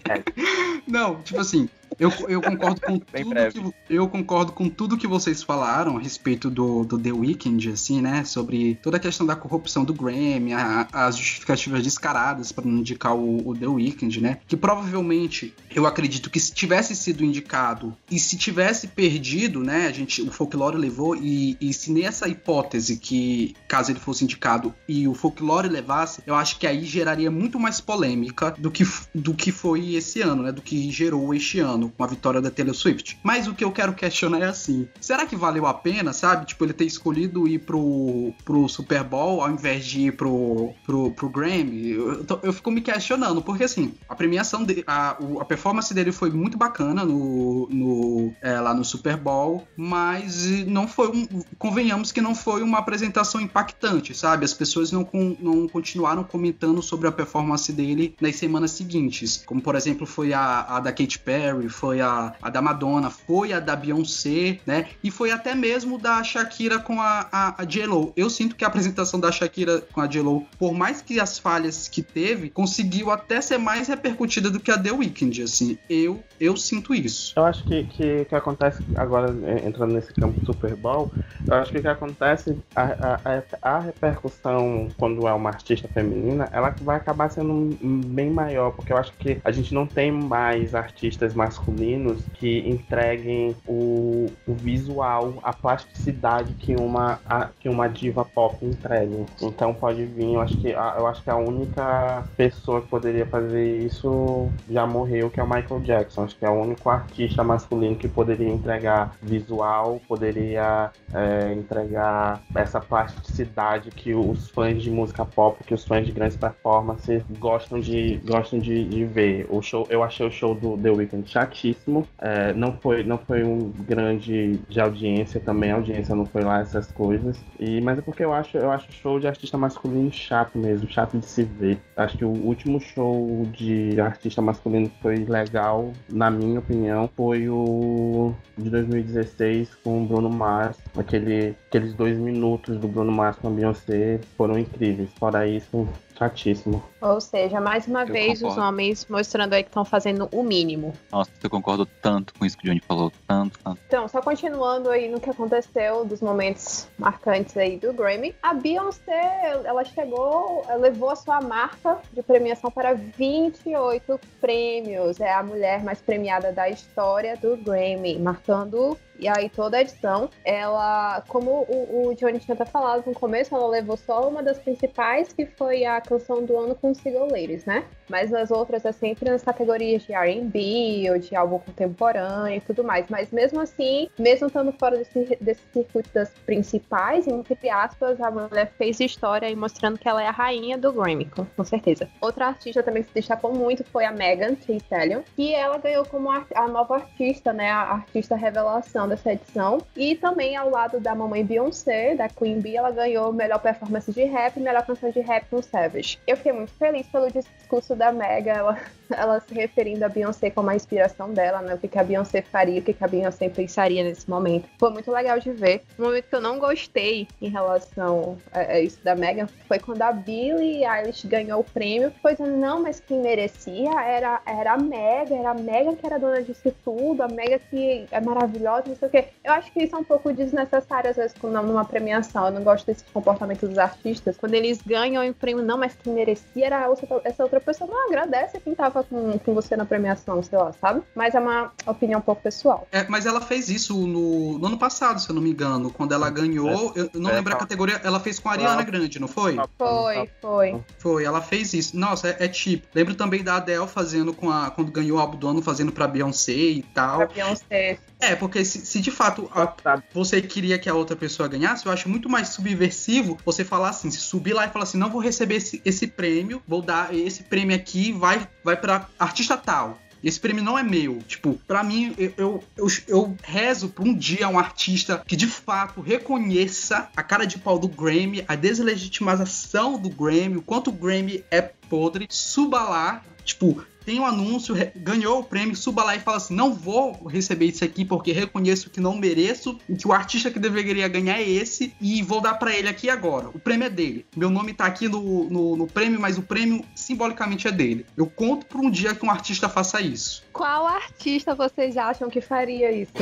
[0.86, 5.42] não, tipo assim, eu, eu concordo com tudo que, eu concordo com tudo que vocês
[5.42, 8.24] falaram a respeito do, do The Weeknd, assim, né?
[8.24, 13.14] Sobre toda a questão da corrupção do Grammy, a, as justificativas descaradas para não indicar
[13.14, 14.38] o, o, The Weeknd, né?
[14.46, 19.86] Que provavelmente eu acredito que se tivesse sido indicado e se tivesse perdido, né?
[19.86, 24.74] A gente, o folclore levou e, e se nessa hipótese que caso ele fosse indicado
[24.88, 29.34] e o folclore levasse, eu acho que aí geraria muito mais polêmica do que, do
[29.34, 30.52] que foi esse ano, né?
[30.52, 33.18] Do que gerou este ano ano com a vitória da Taylor Swift.
[33.22, 36.46] Mas o que eu quero questionar é assim: será que valeu a pena, sabe?
[36.46, 41.10] Tipo, ele ter escolhido ir pro, pro Super Bowl ao invés de ir pro, pro,
[41.12, 41.90] pro Grammy?
[41.90, 46.30] Eu, eu, fico me questionando, porque assim, a premiação, de, a, a performance dele foi
[46.30, 51.26] muito bacana no, no, é, lá no Super Bowl, mas não foi um.
[51.58, 54.44] Convenhamos que não foi uma apresentação impactante, sabe?
[54.44, 55.08] As pessoas não,
[55.40, 60.62] não continuaram comentando sobre a performance dele nas semanas seguintes, como por exemplo foi a,
[60.62, 64.86] a da Katy Perry, foi a, a da Madonna, foi a da Beyoncé, né?
[65.02, 68.12] E foi até mesmo da Shakira com a, a, a J-Lo.
[68.16, 71.88] Eu sinto que a apresentação da Shakira com a J-Lo, por mais que as falhas
[71.88, 75.78] que teve, conseguiu até ser mais repercutida do que a The Weeknd, assim.
[75.88, 77.32] Eu, eu sinto isso.
[77.36, 81.12] Eu acho que que, que acontece agora, é, entrando nesse campo do Super Bowl,
[81.46, 83.18] eu acho que o que acontece, a,
[83.62, 88.92] a, a repercussão quando é uma artista feminina, ela vai acabar sendo bem maior, porque
[88.92, 94.54] eu acho que a gente não tem mais artistas masculinos masculinos que entreguem o, o
[94.54, 99.24] visual, a plasticidade que uma, a, que uma diva pop entrega.
[99.40, 103.26] Então pode vir, eu acho que a, eu acho que a única pessoa que poderia
[103.26, 106.24] fazer isso já morreu, que é o Michael Jackson.
[106.24, 112.80] Acho que é o único artista masculino que poderia entregar visual, poderia é, entregar essa
[112.80, 118.20] plasticidade que os fãs de música pop, que os fãs de grandes performances gostam de,
[118.24, 119.46] gostam de, de ver.
[119.48, 122.06] O show, eu achei o show do The Weeknd chato chatíssimo.
[122.18, 126.60] É, não, foi, não foi um grande de audiência também, a audiência não foi lá
[126.60, 127.38] essas coisas.
[127.58, 131.18] E, mas é porque eu acho, eu acho show de artista masculino chato mesmo, chato
[131.18, 131.78] de se ver.
[131.96, 137.48] Acho que o último show de artista masculino que foi legal, na minha opinião, foi
[137.48, 140.78] o de 2016 com o Bruno Mars.
[140.96, 145.10] Aquele, aqueles dois minutos do Bruno Mars com a Beyoncé foram incríveis.
[145.18, 146.82] Fora isso, chatíssimo.
[147.00, 148.60] Ou seja, mais uma eu vez concordo.
[148.60, 150.92] os homens mostrando aí que estão fazendo o mínimo.
[151.10, 153.80] Nossa, eu concordo tanto com isso que o Johnny falou, tanto, tanto.
[153.86, 159.62] Então, só continuando aí no que aconteceu, dos momentos marcantes aí do Grammy, a Beyoncé,
[159.64, 165.20] ela chegou, levou a sua marca de premiação para 28 prêmios.
[165.20, 170.28] É a mulher mais premiada da história do Grammy, marcando E aí toda a edição,
[170.44, 174.58] ela, como o, o Johnny tinha até falado no começo, ela levou só uma das
[174.58, 177.86] principais, que foi a canção do ano com Single Ladies, né?
[178.06, 182.84] Mas nas outras é sempre nas categorias de R&B ou de álbum contemporâneo e tudo
[182.84, 183.06] mais.
[183.08, 188.74] Mas mesmo assim, mesmo estando fora desse, desse circuito das principais, entre aspas, a mulher
[188.76, 192.06] fez história e mostrando que ela é a rainha do Grammy, com, com certeza.
[192.20, 196.04] Outra artista também que se destacou muito foi a Megan Thee Stallion, que ela ganhou
[196.04, 197.70] como a, a nova artista, né?
[197.70, 199.80] A artista revelação dessa edição.
[199.96, 204.24] E também ao lado da mamãe Beyoncé, da Queen Bee, ela ganhou melhor performance de
[204.24, 206.18] rap e melhor canção de rap com Savage.
[206.26, 208.78] Eu fiquei muito feliz pelo discurso da Mega, ela,
[209.10, 211.74] ela se referindo a Beyoncé como a inspiração dela, né?
[211.74, 214.68] O que, que a Beyoncé faria, o que, que a Beyoncé pensaria nesse momento.
[214.78, 215.82] Foi muito legal de ver.
[215.98, 220.02] Um momento que eu não gostei em relação a, a isso da Mega foi quando
[220.02, 222.12] a Billie Eilish ganhou o prêmio.
[222.20, 226.42] Pois não, mas quem merecia era, era a Mega, era a Mega que era dona
[226.42, 229.28] disso tudo, a Mega que é maravilhosa, não sei o quê.
[229.44, 232.46] Eu acho que isso é um pouco desnecessário, às vezes, numa premiação.
[232.46, 234.36] Eu não gosto desse comportamento dos artistas.
[234.36, 236.88] Quando eles ganham o prêmio, não, mas quem merecia era
[237.24, 237.90] essa outra pessoa.
[237.90, 241.02] Não, agradece quem tava com, com você na premiação, sei lá, sabe?
[241.14, 242.86] Mas é uma opinião um pouco pessoal.
[242.92, 245.90] É, mas ela fez isso no, no ano passado, se eu não me engano.
[245.90, 247.60] Quando ela ganhou, eu não É, lembro a tá.
[247.60, 248.82] categoria, ela fez com a Ariana.
[248.82, 249.56] Grande, não foi?
[249.78, 250.80] Foi, foi.
[250.98, 251.96] Foi, ela fez isso.
[251.96, 252.86] Nossa, é, é tipo.
[252.94, 254.70] Lembro também da Adele fazendo com a.
[254.70, 257.26] Quando ganhou o álbum do ano, fazendo pra Beyoncé e tal.
[257.28, 257.98] Beyoncé.
[258.20, 261.92] É, porque se, se de fato a- você queria que a outra pessoa ganhasse, eu
[261.92, 265.20] acho muito mais subversivo você falar assim, se subir lá e falar assim, não vou
[265.20, 269.98] receber esse, esse prêmio, vou dar esse prêmio aqui, vai, vai pra artista tal.
[270.22, 271.18] Esse prêmio não é meu.
[271.28, 275.46] Tipo, pra mim, eu, eu, eu, eu rezo pra um dia um artista que de
[275.46, 280.92] fato reconheça a cara de pau do Grammy, a deslegitimação do Grammy, o quanto o
[280.92, 286.20] Grammy é podre, suba lá, tipo, tem um anúncio, ganhou o prêmio, suba lá e
[286.20, 290.12] fala assim: não vou receber isso aqui porque reconheço que não mereço e que o
[290.12, 293.48] artista que deveria ganhar é esse e vou dar pra ele aqui agora.
[293.48, 294.26] O prêmio é dele.
[294.36, 298.04] Meu nome tá aqui no, no, no prêmio, mas o prêmio simbolicamente é dele.
[298.16, 300.44] Eu conto por um dia que um artista faça isso.
[300.52, 303.12] Qual artista vocês acham que faria isso?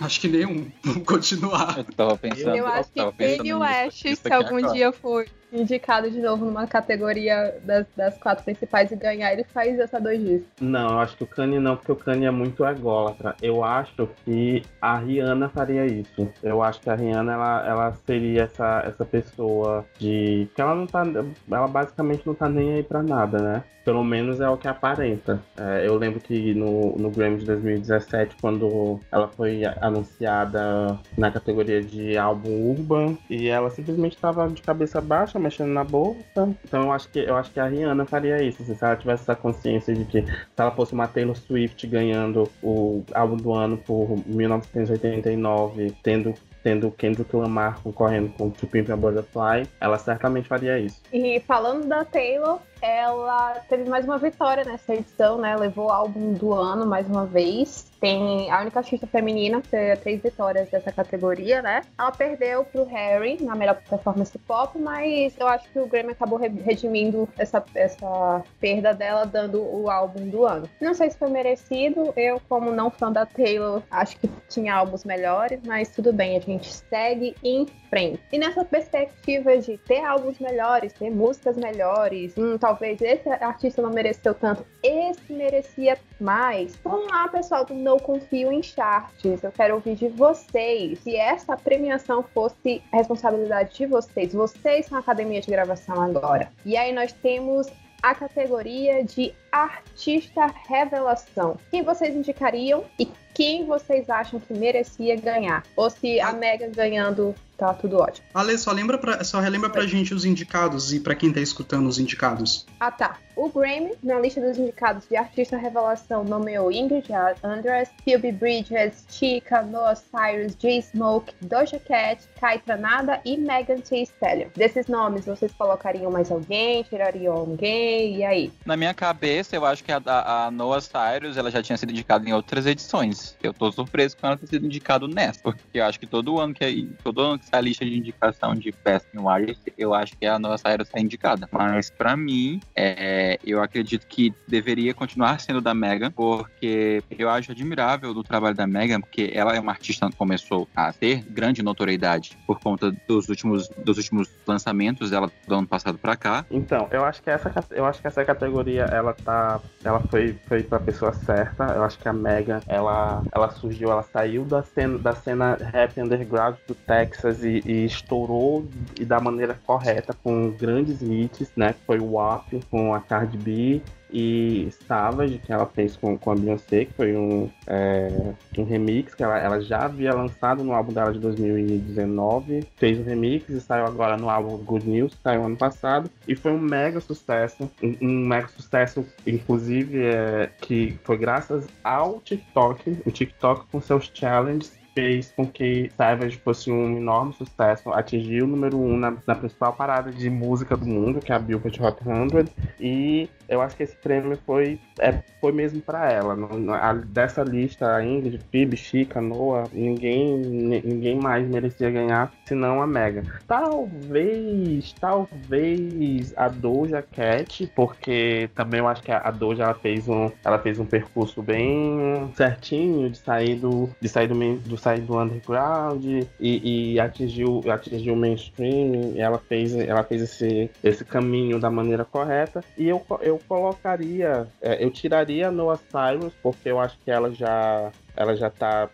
[0.00, 0.70] Acho que nenhum.
[0.84, 1.78] Vamos continuar.
[1.78, 2.54] Eu tava pensando.
[2.56, 5.26] Eu acho que Kanye nisso- West, se algum dia for
[5.56, 10.46] indicado de novo numa categoria das, das quatro principais e ganhar, ele faz essa doidice.
[10.60, 13.34] Não, eu acho que o Kanye não, porque o Kanye é muito ególatra.
[13.42, 16.30] Eu acho que a Rihanna faria isso.
[16.42, 20.48] Eu acho que a Rihanna, ela, ela seria essa, essa pessoa de...
[20.54, 21.02] que ela não tá...
[21.50, 23.64] Ela basicamente não tá nem aí pra nada, né?
[23.86, 25.40] Pelo menos é o que aparenta.
[25.56, 31.80] É, eu lembro que no, no Grammy de 2017, quando ela foi anunciada na categoria
[31.80, 36.52] de álbum urban, e ela simplesmente estava de cabeça baixa, mexendo na bolsa.
[36.64, 39.22] Então eu acho que eu acho que a Rihanna faria isso, assim, se ela tivesse
[39.22, 43.78] essa consciência de que se ela fosse uma Taylor Swift ganhando o álbum do ano
[43.78, 46.34] por 1989, tendo
[46.66, 51.00] tendo Kendrick Lamar concorrendo com To Pimp a Butterfly, ela certamente faria isso.
[51.12, 55.56] E falando da Taylor, ela teve mais uma vitória nessa edição, né?
[55.56, 57.90] Levou o álbum do ano mais uma vez.
[58.00, 61.82] Tem a única artista feminina a ter três vitórias dessa categoria, né?
[61.98, 66.38] Ela perdeu pro Harry na melhor performance pop, mas eu acho que o Grammy acabou
[66.38, 70.68] re- redimindo essa, essa perda dela, dando o álbum do ano.
[70.80, 72.12] Não sei se foi merecido.
[72.16, 76.40] Eu, como não fã da Taylor, acho que tinha álbuns melhores, mas tudo bem, a
[76.40, 78.20] gente segue em frente.
[78.30, 84.34] E nessa perspectiva de ter álbuns melhores, ter músicas melhores, hum, esse artista não mereceu
[84.34, 86.76] tanto, esse merecia mais.
[86.84, 89.42] Vamos lá, pessoal do Não Confio em Charts.
[89.42, 90.98] Eu quero ouvir de vocês.
[91.00, 96.50] Se essa premiação fosse a responsabilidade de vocês, vocês são a academia de gravação agora.
[96.64, 97.66] E aí nós temos
[98.02, 101.58] a categoria de artista revelação.
[101.70, 105.62] Quem vocês indicariam e quem vocês acham que merecia ganhar?
[105.76, 108.26] Ou se a Mega ganhando, tá tudo ótimo.
[108.34, 111.88] Ale, só, lembra pra, só relembra pra gente os indicados e pra quem tá escutando
[111.88, 112.66] os indicados.
[112.78, 113.18] Ah, tá.
[113.36, 117.06] O Grammy, na lista dos indicados de artista revelação, nomeou Ingrid
[117.42, 120.80] Andress, Phoebe Bridges, Chica, Noah Cyrus, J.
[120.80, 124.48] Smoke, Doja Cat, Kai Tranada e Megan Thee Stallion.
[124.56, 126.82] Desses nomes, vocês colocariam mais alguém?
[126.84, 128.16] Tirariam alguém?
[128.16, 128.52] E aí?
[128.64, 131.92] Na minha cabeça, eu acho que a, a, a Noah Cyrus ela já tinha sido
[131.92, 133.36] indicada em outras edições.
[133.42, 135.40] Eu tô surpreso com ela ter sido indicada nessa.
[135.42, 138.74] Porque eu acho que todo ano que, todo ano que essa lista de indicação de
[138.84, 141.48] Best New Artist, eu acho que a Noah Cyrus é indicada.
[141.50, 147.52] Mas pra mim, é, eu acredito que deveria continuar sendo da Megan, porque eu acho
[147.52, 151.62] admirável o trabalho da Megan, porque ela é uma artista que começou a ter grande
[151.62, 156.44] notoriedade por conta dos últimos, dos últimos lançamentos dela do ano passado pra cá.
[156.50, 160.62] Então, eu acho que essa, eu acho que essa categoria, ela tá, ela foi, foi
[160.62, 161.64] pra pessoa certa.
[161.64, 166.00] Eu acho que a Megan, ela, ela surgiu, ela saiu da cena, da cena rap
[166.00, 168.66] underground do Texas e, e estourou
[168.98, 171.74] e da maneira correta com grandes hits, né?
[171.86, 173.82] Foi o WAP com a Cardi B
[174.12, 179.14] e Savage, que ela fez com, com a Beyoncé, que foi um, é, um remix
[179.14, 183.60] que ela, ela já havia lançado no álbum dela de 2019, fez um remix e
[183.60, 187.70] saiu agora no álbum Good News, que saiu ano passado, e foi um mega sucesso,
[187.82, 194.10] um, um mega sucesso, inclusive, é, que foi graças ao TikTok, o TikTok com seus
[194.14, 199.34] challenges fez com que Savage fosse um enorme sucesso, atingiu o número um na, na,
[199.34, 202.48] principal parada de música do mundo, que é a Billboard Hot 100,
[202.80, 206.36] e eu acho que esse prêmio foi, é, foi mesmo para ela.
[206.80, 210.36] A, dessa lista, a Ingrid, Phoebe, Chica, Noah, ninguém,
[210.84, 213.22] ninguém mais merecia ganhar, senão a Mega.
[213.46, 220.30] Talvez, talvez a Doja Cat, porque também eu acho que a Doja ela fez um,
[220.44, 225.18] ela fez um percurso bem certinho de sair do, de sair do, do sair do
[225.18, 229.14] underground e, e atingiu, atingiu o mainstream.
[229.16, 232.62] ela fez, ela fez esse, esse caminho da maneira correta.
[232.76, 237.90] E eu, eu colocaria, é, eu tiraria Noah Cyrus, porque eu acho que ela já
[238.16, 238.88] ela já tá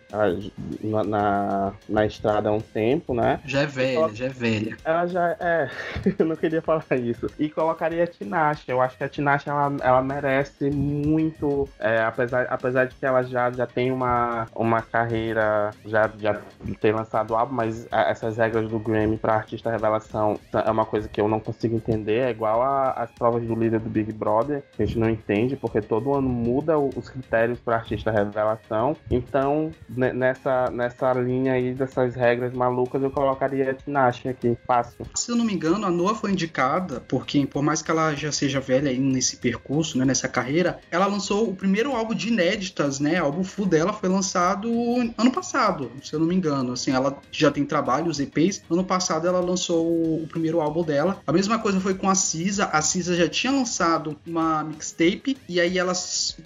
[0.81, 3.39] na, na, na, estrada há um tempo, né?
[3.45, 4.77] Já é velha, ela, já é velha.
[4.83, 5.69] Ela já é.
[6.19, 7.27] eu não queria falar isso.
[7.39, 8.63] E colocaria a Tinashe.
[8.67, 13.23] Eu acho que a Tinashe ela, ela merece muito, é, apesar, apesar de que ela
[13.23, 16.39] já, já tem uma, uma carreira, já, já
[16.79, 21.19] tem lançado álbum, mas essas regras do Grammy para artista revelação é uma coisa que
[21.19, 22.19] eu não consigo entender.
[22.19, 22.61] É igual
[22.95, 26.27] às provas do líder do Big Brother, que a gente não entende, porque todo ano
[26.27, 28.95] muda os critérios para artista revelação.
[29.13, 35.05] Então, nessa, nessa linha aí dessas regras malucas, eu colocaria a Tinashe aqui, fácil.
[35.13, 38.31] Se eu não me engano, a Noah foi indicada porque, por mais que ela já
[38.31, 42.99] seja velha aí nesse percurso, né, nessa carreira, ela lançou o primeiro álbum de inéditas,
[42.99, 43.21] né?
[43.21, 44.67] O álbum full dela foi lançado
[45.15, 46.73] ano passado, se eu não me engano.
[46.73, 48.63] Assim, ela já tem trabalhos, EPs.
[48.69, 51.21] Ano passado ela lançou o primeiro álbum dela.
[51.27, 52.65] A mesma coisa foi com a Cisa.
[52.65, 55.93] A Cisa já tinha lançado uma mixtape e aí ela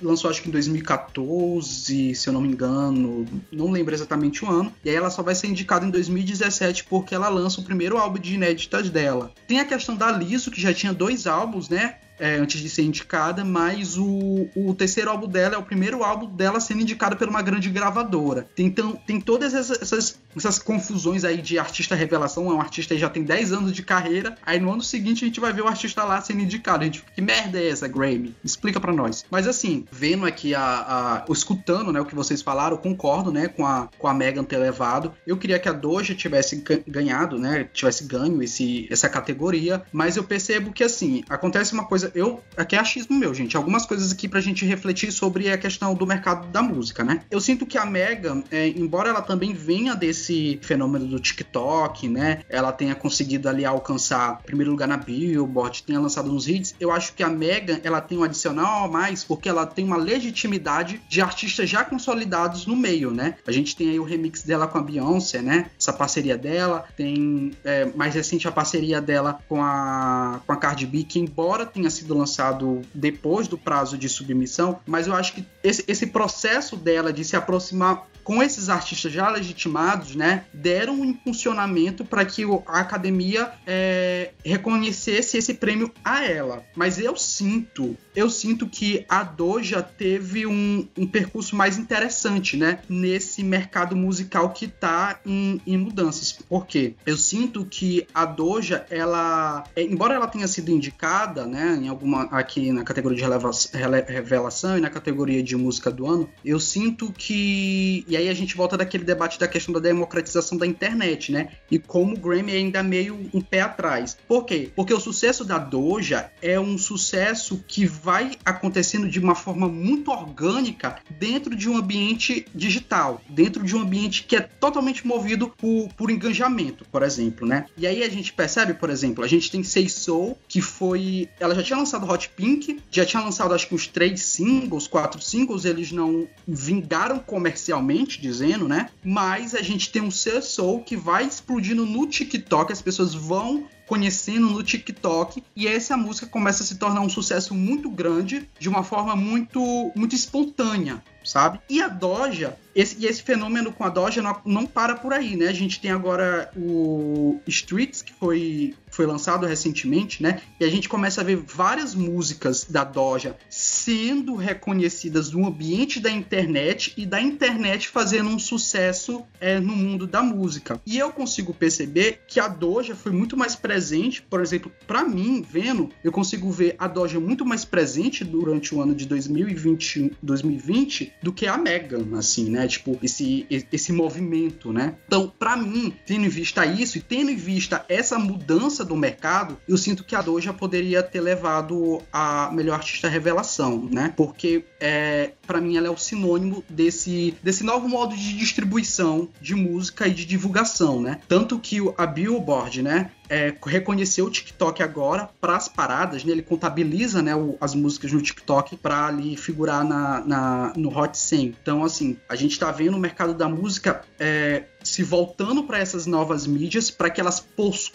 [0.02, 4.50] lançou acho que em 2014, se eu não me engano engano, não lembro exatamente o
[4.50, 4.74] ano.
[4.84, 8.20] E aí ela só vai ser indicada em 2017 porque ela lança o primeiro álbum
[8.20, 9.32] de inéditas dela.
[9.48, 11.98] Tem a questão da Liso, que já tinha dois álbuns, né?
[12.20, 16.28] é, antes de ser indicada, mas o, o terceiro álbum dela é o primeiro álbum
[16.28, 18.48] dela sendo indicado por uma grande gravadora.
[18.58, 23.00] Então tem todas essas, essas, essas, confusões aí de artista revelação, é um artista que
[23.00, 25.68] já tem 10 anos de carreira, aí no ano seguinte a gente vai ver o
[25.68, 26.82] artista lá sendo indicado.
[26.82, 28.36] A gente que merda é essa, Grammy?
[28.44, 29.26] Explica para nós.
[29.30, 33.66] Mas assim, vendo aqui a, a, escutando, né, o que vocês falaram, concordo, né, com
[33.66, 35.14] a com a Megan ter levado.
[35.26, 40.24] Eu queria que a Doja tivesse ganhado, né, tivesse ganho esse essa categoria, mas eu
[40.24, 44.28] percebo que assim, acontece uma coisa eu, aqui é achismo meu, gente, algumas coisas aqui
[44.28, 47.22] pra gente refletir sobre a questão do mercado da música, né?
[47.30, 50.27] Eu sinto que a Mega, é, embora ela também venha desse
[50.62, 52.42] fenômeno do TikTok, né?
[52.50, 57.14] Ela tenha conseguido ali alcançar primeiro lugar na Billboard, tenha lançado uns hits, eu acho
[57.14, 61.22] que a Mega, ela tem um adicional a mais porque ela tem uma legitimidade de
[61.22, 63.36] artistas já consolidados no meio, né?
[63.46, 65.70] A gente tem aí o remix dela com a Beyoncé, né?
[65.80, 70.86] Essa parceria dela, tem é, mais recente a parceria dela com a, com a Cardi
[70.86, 75.46] B, que embora tenha sido lançado depois do prazo de submissão, mas eu acho que
[75.64, 81.06] esse, esse processo dela de se aproximar com esses artistas já legitimados, né, deram um
[81.06, 86.62] impulsionamento para que a academia é, reconhecesse esse prêmio a ela.
[86.76, 92.80] Mas eu sinto, eu sinto que a Doja teve um, um percurso mais interessante, né,
[92.90, 96.34] nesse mercado musical que está em, em, mudanças.
[96.34, 96.96] Por quê?
[97.06, 102.24] Eu sinto que a Doja, ela, é, embora ela tenha sido indicada, né, em alguma
[102.24, 108.06] aqui na categoria de revelação e na categoria de música do ano, eu sinto que
[108.18, 111.50] e aí a gente volta daquele debate da questão da democratização da internet, né?
[111.70, 114.18] E como o Grammy é ainda meio um pé atrás.
[114.28, 114.72] Por quê?
[114.76, 120.10] Porque o sucesso da Doja é um sucesso que vai acontecendo de uma forma muito
[120.10, 125.90] orgânica dentro de um ambiente digital, dentro de um ambiente que é totalmente movido por,
[125.94, 127.66] por engajamento, por exemplo, né?
[127.78, 131.30] E aí a gente percebe, por exemplo, a gente tem Say Soul, que foi.
[131.40, 135.22] Ela já tinha lançado Hot Pink, já tinha lançado acho que uns três singles, quatro
[135.22, 138.90] singles, eles não vingaram comercialmente dizendo, né?
[139.04, 143.68] Mas a gente tem um ser soul que vai explodindo no TikTok, as pessoas vão
[143.88, 148.68] conhecendo no TikTok e essa música começa a se tornar um sucesso muito grande de
[148.68, 151.60] uma forma muito muito espontânea sabe?
[151.70, 155.36] E a Doja, esse, e esse fenômeno com a Doja não, não para por aí,
[155.36, 155.48] né?
[155.48, 160.42] A gente tem agora o Streets, que foi, foi lançado recentemente, né?
[160.60, 166.10] E a gente começa a ver várias músicas da Doja sendo reconhecidas no ambiente da
[166.10, 170.82] internet e da internet fazendo um sucesso é, no mundo da música.
[170.84, 175.46] E eu consigo perceber que a Doja foi muito mais presente, por exemplo, para mim,
[175.48, 181.14] vendo, eu consigo ver a Doja muito mais presente durante o ano de 2020, 2020
[181.22, 182.68] do que a Megan, assim, né?
[182.68, 184.96] Tipo, esse, esse movimento, né?
[185.06, 189.58] Então, para mim, tendo em vista isso e tendo em vista essa mudança do mercado,
[189.68, 194.14] eu sinto que a Doja poderia ter levado a melhor artista revelação, né?
[194.16, 199.56] Porque, é, para mim, ela é o sinônimo desse, desse novo modo de distribuição de
[199.56, 201.20] música e de divulgação, né?
[201.28, 203.12] Tanto que a Billboard, né?
[203.30, 206.32] é, reconheceu o TikTok agora para as paradas, né?
[206.32, 211.18] Ele contabiliza, né, o, as músicas no TikTok para ali figurar na, na, no Hot
[211.18, 211.56] 100.
[211.62, 216.06] Então, assim, a gente está vendo o mercado da música é, se voltando para essas
[216.06, 217.46] novas mídias para que elas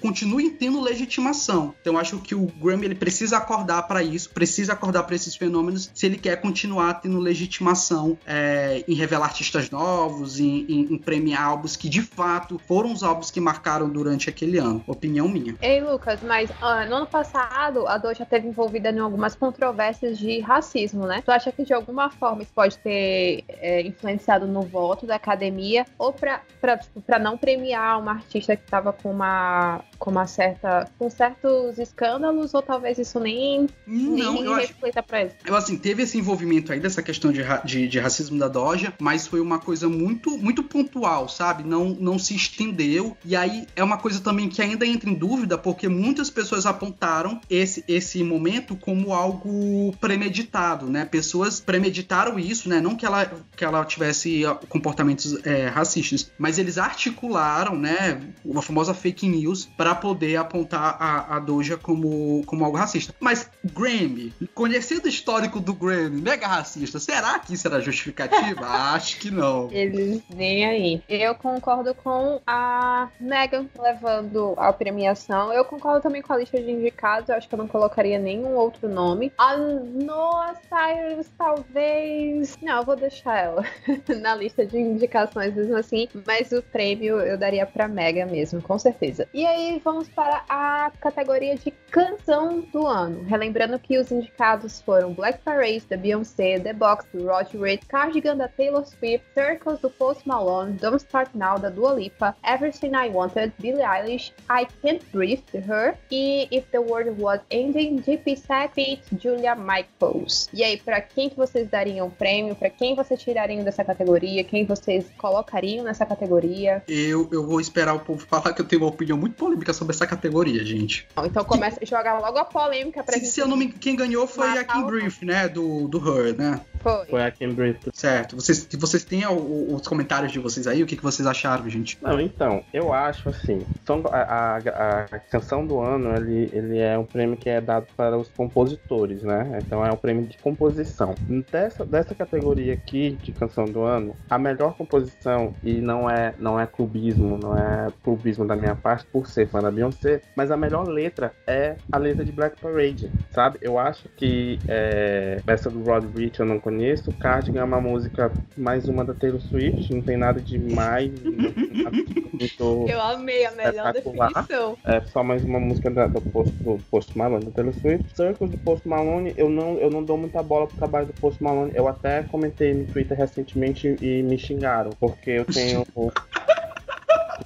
[0.00, 1.74] continuem tendo legitimação.
[1.80, 5.90] Então, acho que o Grammy ele precisa acordar para isso, precisa acordar para esses fenômenos
[5.94, 11.42] se ele quer continuar tendo legitimação é, em revelar artistas novos, em, em, em premiar
[11.42, 14.82] álbuns que de fato foram os álbuns que marcaram durante aquele ano.
[14.86, 15.56] Opinião minha.
[15.60, 20.40] Ei, Lucas, mas uh, no ano passado a Doja teve envolvida em algumas controvérsias de
[20.40, 21.22] racismo, né?
[21.24, 25.86] Tu acha que de alguma forma isso pode ter é, influenciado no voto da academia
[25.98, 26.42] ou pra,
[26.82, 30.90] tipo, pra não premiar uma artista que tava com uma, com uma certa.
[30.98, 35.32] com certos escândalos, ou talvez isso nem, não, nem eu reflita acho, pra eles?
[35.46, 39.28] Eu assim, teve esse envolvimento aí dessa questão de, de, de racismo da Doja, mas
[39.28, 41.62] foi uma coisa muito, muito pontual, sabe?
[41.62, 43.16] Não, não se estendeu.
[43.24, 47.40] E aí é uma coisa também que ainda entra em dúvida, porque muitas pessoas apontaram
[47.48, 51.04] esse, esse momento como algo premeditado, né?
[51.04, 52.80] Pessoas premeditaram isso, né?
[52.80, 58.20] Não que ela, que ela tivesse comportamentos é, racistas, mas eles articularam, né?
[58.44, 63.14] Uma famosa fake news para poder apontar a, a Doja como, como algo racista.
[63.20, 68.66] Mas Grammy, conhecendo o histórico do Grammy, mega racista, será que isso era justificativa?
[68.92, 69.68] Acho que não.
[69.70, 71.02] Eles nem aí.
[71.08, 75.52] Eu concordo com a Megan levando prêmio premiação.
[75.52, 77.28] Eu concordo também com a lista de indicados.
[77.28, 79.32] Eu acho que eu não colocaria nenhum outro nome.
[79.38, 82.58] A Noah Cyrus, talvez.
[82.60, 83.64] Não, eu vou deixar ela
[84.20, 86.08] na lista de indicações mesmo assim.
[86.26, 89.26] Mas o prêmio eu daria pra Mega mesmo, com certeza.
[89.32, 93.22] E aí vamos para a categoria de canção do ano.
[93.24, 98.36] Relembrando que os indicados foram Black Parade da Beyoncé, The Box do Roger Reid, Cardigan
[98.36, 103.10] da Taylor Swift, Circles do Post Malone, Don't Start Now da Dua Lipa, Everything I
[103.10, 108.72] Wanted, Billie Eilish, I Can't Breathe Her e If the World Was Ending de Pissac
[108.74, 109.02] feat.
[109.20, 110.48] Julia Michaels.
[110.52, 112.54] E aí, para quem que vocês dariam prêmio?
[112.54, 114.42] Para quem vocês tirariam dessa categoria?
[114.44, 116.82] Quem vocês colocariam nessa categoria?
[116.88, 119.94] Eu, eu vou esperar o povo falar que eu tenho uma opinião muito polêmica sobre
[119.94, 121.06] essa categoria, gente.
[121.24, 123.30] Então começa a jogar logo a polêmica pra se, gente.
[123.30, 125.48] Se eu não me quem ganhou foi a Kim Brief, né?
[125.48, 126.60] Do, do Her, né?
[126.82, 127.06] Foi.
[127.06, 127.78] Foi a Kim Brief.
[127.92, 128.36] Certo.
[128.36, 130.82] Vocês, vocês têm os comentários de vocês aí?
[130.82, 131.96] O que, que vocês acharam, gente?
[132.02, 133.64] Não, então, eu acho assim,
[134.10, 138.18] a, a, a, canção do ano, ele, ele é um prêmio que é dado para
[138.18, 139.58] os compositores, né?
[139.64, 141.14] Então é um prêmio de composição.
[141.50, 146.58] Dessa, dessa categoria aqui de canção do ano, a melhor composição, e não é, não
[146.58, 150.86] é clubismo, não é clubismo da minha parte por ser da Beyoncé, mas a melhor
[150.86, 153.58] letra é a letra de Black Parade, sabe?
[153.60, 158.32] Eu acho que é, essa do Rod Rich eu não conheço, Cardigan é uma música
[158.56, 161.12] mais uma da Taylor Swift, não tem nada de mais.
[162.32, 164.76] muito eu amei a melhor definição.
[164.84, 168.04] É só mais uma música da, do, Post, do Post Malone, da Taylor Swift.
[168.14, 171.42] Circles do Post Malone, eu não, eu não dou muita bola pro trabalho do Post
[171.42, 171.72] Malone.
[171.74, 175.84] Eu até comentei no Twitter recentemente e me xingaram, porque eu tenho.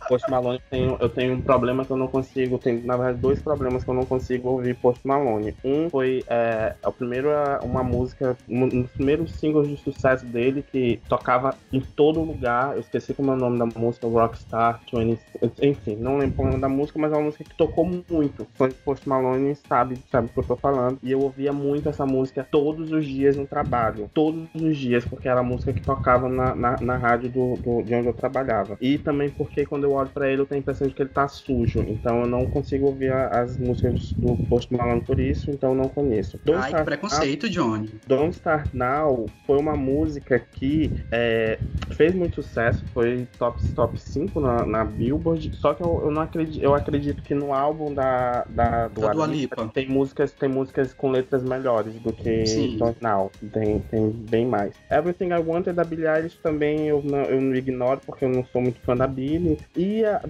[0.08, 0.60] Post Malone
[1.00, 3.94] eu tenho um problema que eu não consigo, tem na verdade dois problemas que eu
[3.94, 5.54] não consigo ouvir Post Malone.
[5.64, 11.00] Um foi é, a primeira uma música, um dos primeiros singles de sucesso dele que
[11.08, 12.74] tocava em todo lugar.
[12.74, 15.20] Eu esqueci como é o nome da música, Rockstar 20,
[15.62, 18.46] enfim, não lembro o nome da música, mas é uma música que tocou muito.
[18.54, 20.98] Foi Post Malone sabe, sabe o que eu tô falando.
[21.02, 25.28] E eu ouvia muito essa música todos os dias no trabalho, todos os dias, porque
[25.28, 28.76] era a música que tocava na, na, na rádio do, do, de onde eu trabalhava.
[28.80, 31.08] E também porque quando eu olho pra ele, eu tenho a impressão de que ele
[31.10, 31.80] tá sujo.
[31.86, 35.76] Então eu não consigo ouvir a- as músicas do Post Malone por isso, então eu
[35.76, 36.38] não conheço.
[36.44, 37.90] Don't Ai, que Start preconceito, Johnny.
[38.06, 41.58] Don't Start Now foi uma música que é,
[41.90, 46.22] fez muito sucesso, foi top, top 5 na, na Billboard, só que eu, eu não
[46.22, 49.68] acredito, eu acredito que no álbum da, da, do Da Dua Lipa.
[49.72, 52.76] tem músicas, tem músicas com letras melhores do que Sim.
[52.78, 54.72] Don't Now, tem, tem bem mais.
[54.90, 58.44] Everything I Wanted da Billie Eilish também eu não, eu não ignoro, porque eu não
[58.46, 60.20] sou muito fã da Billie, e a-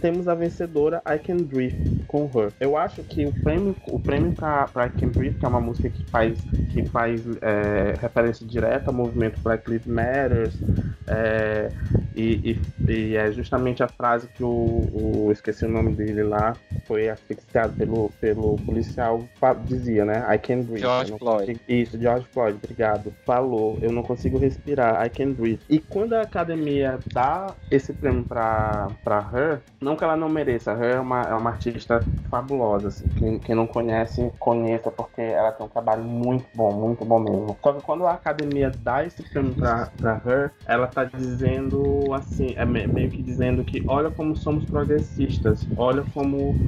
[0.00, 1.74] temos a vencedora I Can Breathe
[2.06, 2.52] com Her.
[2.60, 5.60] Eu acho que o prêmio, o prêmio pra, pra I Can Breathe, que é uma
[5.60, 6.38] música que faz,
[6.70, 10.50] que faz é, referência direta ao movimento Black Lives Matter,
[11.08, 11.70] é,
[12.14, 12.56] e,
[12.88, 16.56] e- e é justamente a frase que o, o- esqueci o nome dele lá,
[16.86, 19.24] foi asfixiado pelo, pelo policial,
[19.66, 20.24] dizia, né?
[20.32, 20.82] I can breathe.
[20.82, 21.60] George não Floyd.
[21.68, 23.12] Isso, George Floyd, obrigado.
[23.24, 25.60] Falou, eu não consigo respirar, I can breathe.
[25.68, 30.72] E quando a academia dá esse prêmio pra, pra Her, não que ela não mereça,
[30.72, 33.08] Her é uma, é uma artista fabulosa, assim.
[33.10, 37.56] Quem, quem não conhece, conheça, porque ela tem um trabalho muito bom, muito bom mesmo.
[37.62, 42.54] Só que quando a academia dá esse prêmio pra, pra Her, ela tá dizendo assim,
[42.56, 46.58] é me- meio que dizendo que olha como somos progressistas, olha como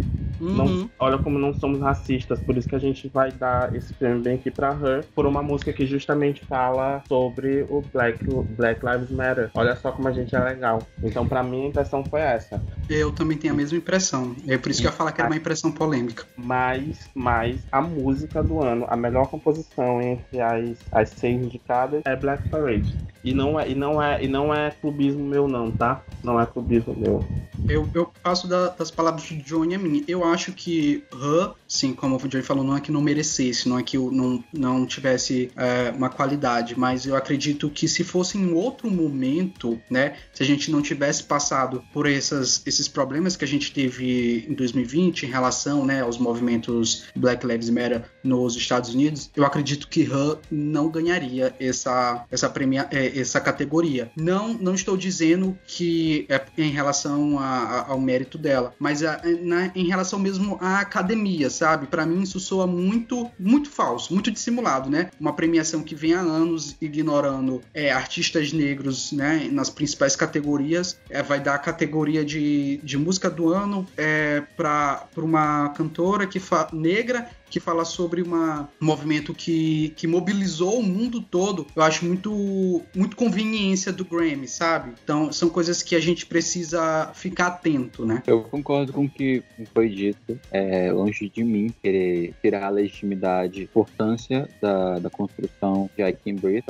[0.40, 0.88] não, Uhum.
[0.98, 4.36] olha como não somos racistas, por isso que a gente vai dar esse prêmio bem
[4.36, 8.18] aqui pra Her, por uma música que justamente fala sobre o Black,
[8.50, 9.50] Black Lives Matter.
[9.54, 10.82] Olha só como a gente é legal.
[11.02, 12.62] Então, pra mim, a impressão foi essa.
[12.88, 14.34] Eu também tenho a mesma impressão.
[14.46, 16.24] É por isso que eu ia falar que era uma impressão polêmica.
[16.36, 22.16] Mas, mas a música do ano, a melhor composição entre as, as seis indicadas é
[22.16, 22.94] Black Parade.
[23.22, 26.02] E não é, e não é, e não é clubismo meu, não, tá?
[26.22, 27.24] Não é clubismo meu.
[27.68, 30.02] Eu, eu passo da- das palavras de Johnny a mim.
[30.08, 33.78] Eu acho que Her, sim, como o Johnny falou, não é que não merecesse, não
[33.78, 38.52] é que não, não tivesse é, uma qualidade, mas eu acredito que se fosse em
[38.52, 43.48] outro momento, né, se a gente não tivesse passado por essas, esses problemas que a
[43.48, 49.30] gente teve em 2020 em relação né, aos movimentos Black Lives Matter nos Estados Unidos,
[49.36, 54.10] eu acredito que Her não ganharia essa, essa, premia, é, essa categoria.
[54.16, 59.20] Não, não estou dizendo que é em relação a- a- ao mérito dela, mas a-
[59.42, 61.86] na- em relação mesmo à academia, sabe?
[61.86, 65.10] Para mim isso soa muito, muito falso, muito dissimulado, né?
[65.20, 69.48] Uma premiação que vem há anos ignorando é, artistas negros, né?
[69.52, 75.06] Nas principais categorias, é, vai dar a categoria de, de música do ano é, para
[75.16, 76.40] uma cantora que
[76.72, 81.66] negra que fala sobre uma, um movimento que, que mobilizou o mundo todo.
[81.74, 84.92] Eu acho muito, muito conveniência do Grammy, sabe?
[85.02, 88.22] Então, são coisas que a gente precisa ficar atento, né?
[88.26, 89.42] Eu concordo com o que
[89.74, 90.38] foi dito.
[90.50, 96.36] É longe de mim querer tirar a legitimidade, importância da, da construção de I Can
[96.36, 96.64] Breathe.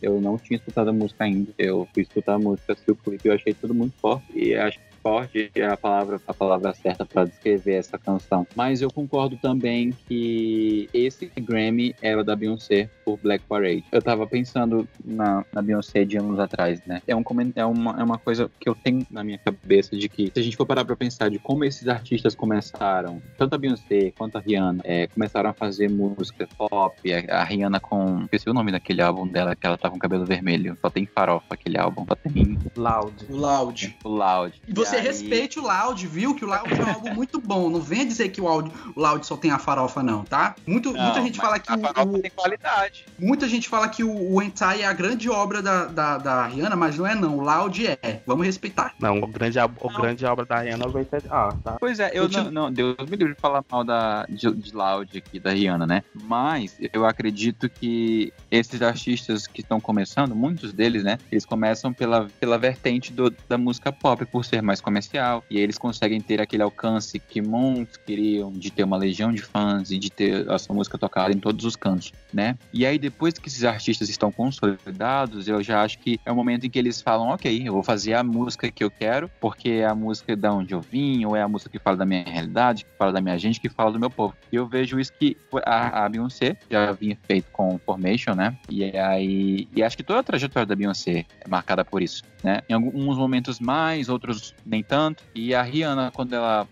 [0.00, 1.52] Eu não tinha escutado a música ainda.
[1.58, 4.26] Eu fui escutar a música, assisti o clipe, eu achei tudo muito forte.
[4.34, 8.46] E acho que forte é a palavra, a palavra certa para descrever essa canção.
[8.56, 13.84] Mas eu concordo também que esse Grammy era da Beyoncé por Black Parade.
[13.92, 17.02] Eu tava pensando na, na Beyoncé de anos atrás, né?
[17.06, 17.22] É, um,
[17.54, 20.42] é, uma, é uma coisa que eu tenho na minha cabeça de que se a
[20.42, 24.40] gente for parar pra pensar de como esses artistas começaram, tanto a Beyoncé quanto a
[24.40, 28.22] Rihanna, é, começaram a fazer música pop, a, a Rihanna com...
[28.22, 30.78] Esqueci o nome daquele álbum dela, que ela tá com cabelo vermelho.
[30.80, 33.26] Só tem farofa aquele álbum, só tem Loud.
[33.28, 33.96] O Loud.
[34.02, 34.62] o Loud.
[34.66, 36.34] E você aí- respeite o Loud, viu?
[36.34, 37.68] Que o Loud é um álbum muito bom.
[37.70, 40.54] Não venha dizer que o, Loud, o Loud só tem a farofa, não, tá?
[40.66, 43.04] Muito, Não, muita gente fala que a o, farofa o- tem qualidade.
[43.18, 46.76] muita gente fala que o, o Entai é a grande obra da, da, da Rihanna,
[46.76, 47.38] mas não é não.
[47.38, 48.20] O Loud é.
[48.26, 48.94] Vamos respeitar.
[48.98, 50.00] Não, o grande, o Não.
[50.00, 51.22] grande obra da Rihanna vai ser.
[51.30, 51.76] Ah, tá.
[51.80, 55.18] Pois é, eu não, não, Deus me livre de falar mal da, de, de Loud
[55.18, 56.02] aqui, da Rihanna, né?
[56.14, 61.18] Mas eu acredito que esses artistas que estão começando, muitos deles, né?
[61.30, 65.42] Eles começam pela, pela vertente do- da música pop, por ser mais comercial.
[65.50, 69.90] E eles conseguem ter aquele alcance que muitos queriam, de ter uma legião de fãs
[69.90, 72.56] e de ter a sua música tocada em todos os cantos, né?
[72.72, 76.66] E aí, depois que esses artistas estão consolidados, eu já acho que é o momento
[76.66, 79.86] em que eles falam, ok, eu vou fazer a música que eu quero, porque é
[79.86, 82.84] a música da onde eu vim, ou é a música que fala da minha realidade,
[82.84, 84.34] que fala da minha gente, que fala do meu povo.
[84.52, 88.56] E eu vejo isso que a, a Beyoncé já vinha feito com Formation, né?
[88.68, 92.60] E aí, e acho que toda a trajetória da Beyoncé é marcada por isso, né?
[92.68, 95.22] Em alguns momentos mais, outros nem tanto.
[95.34, 96.66] E a Rihanna, quando ela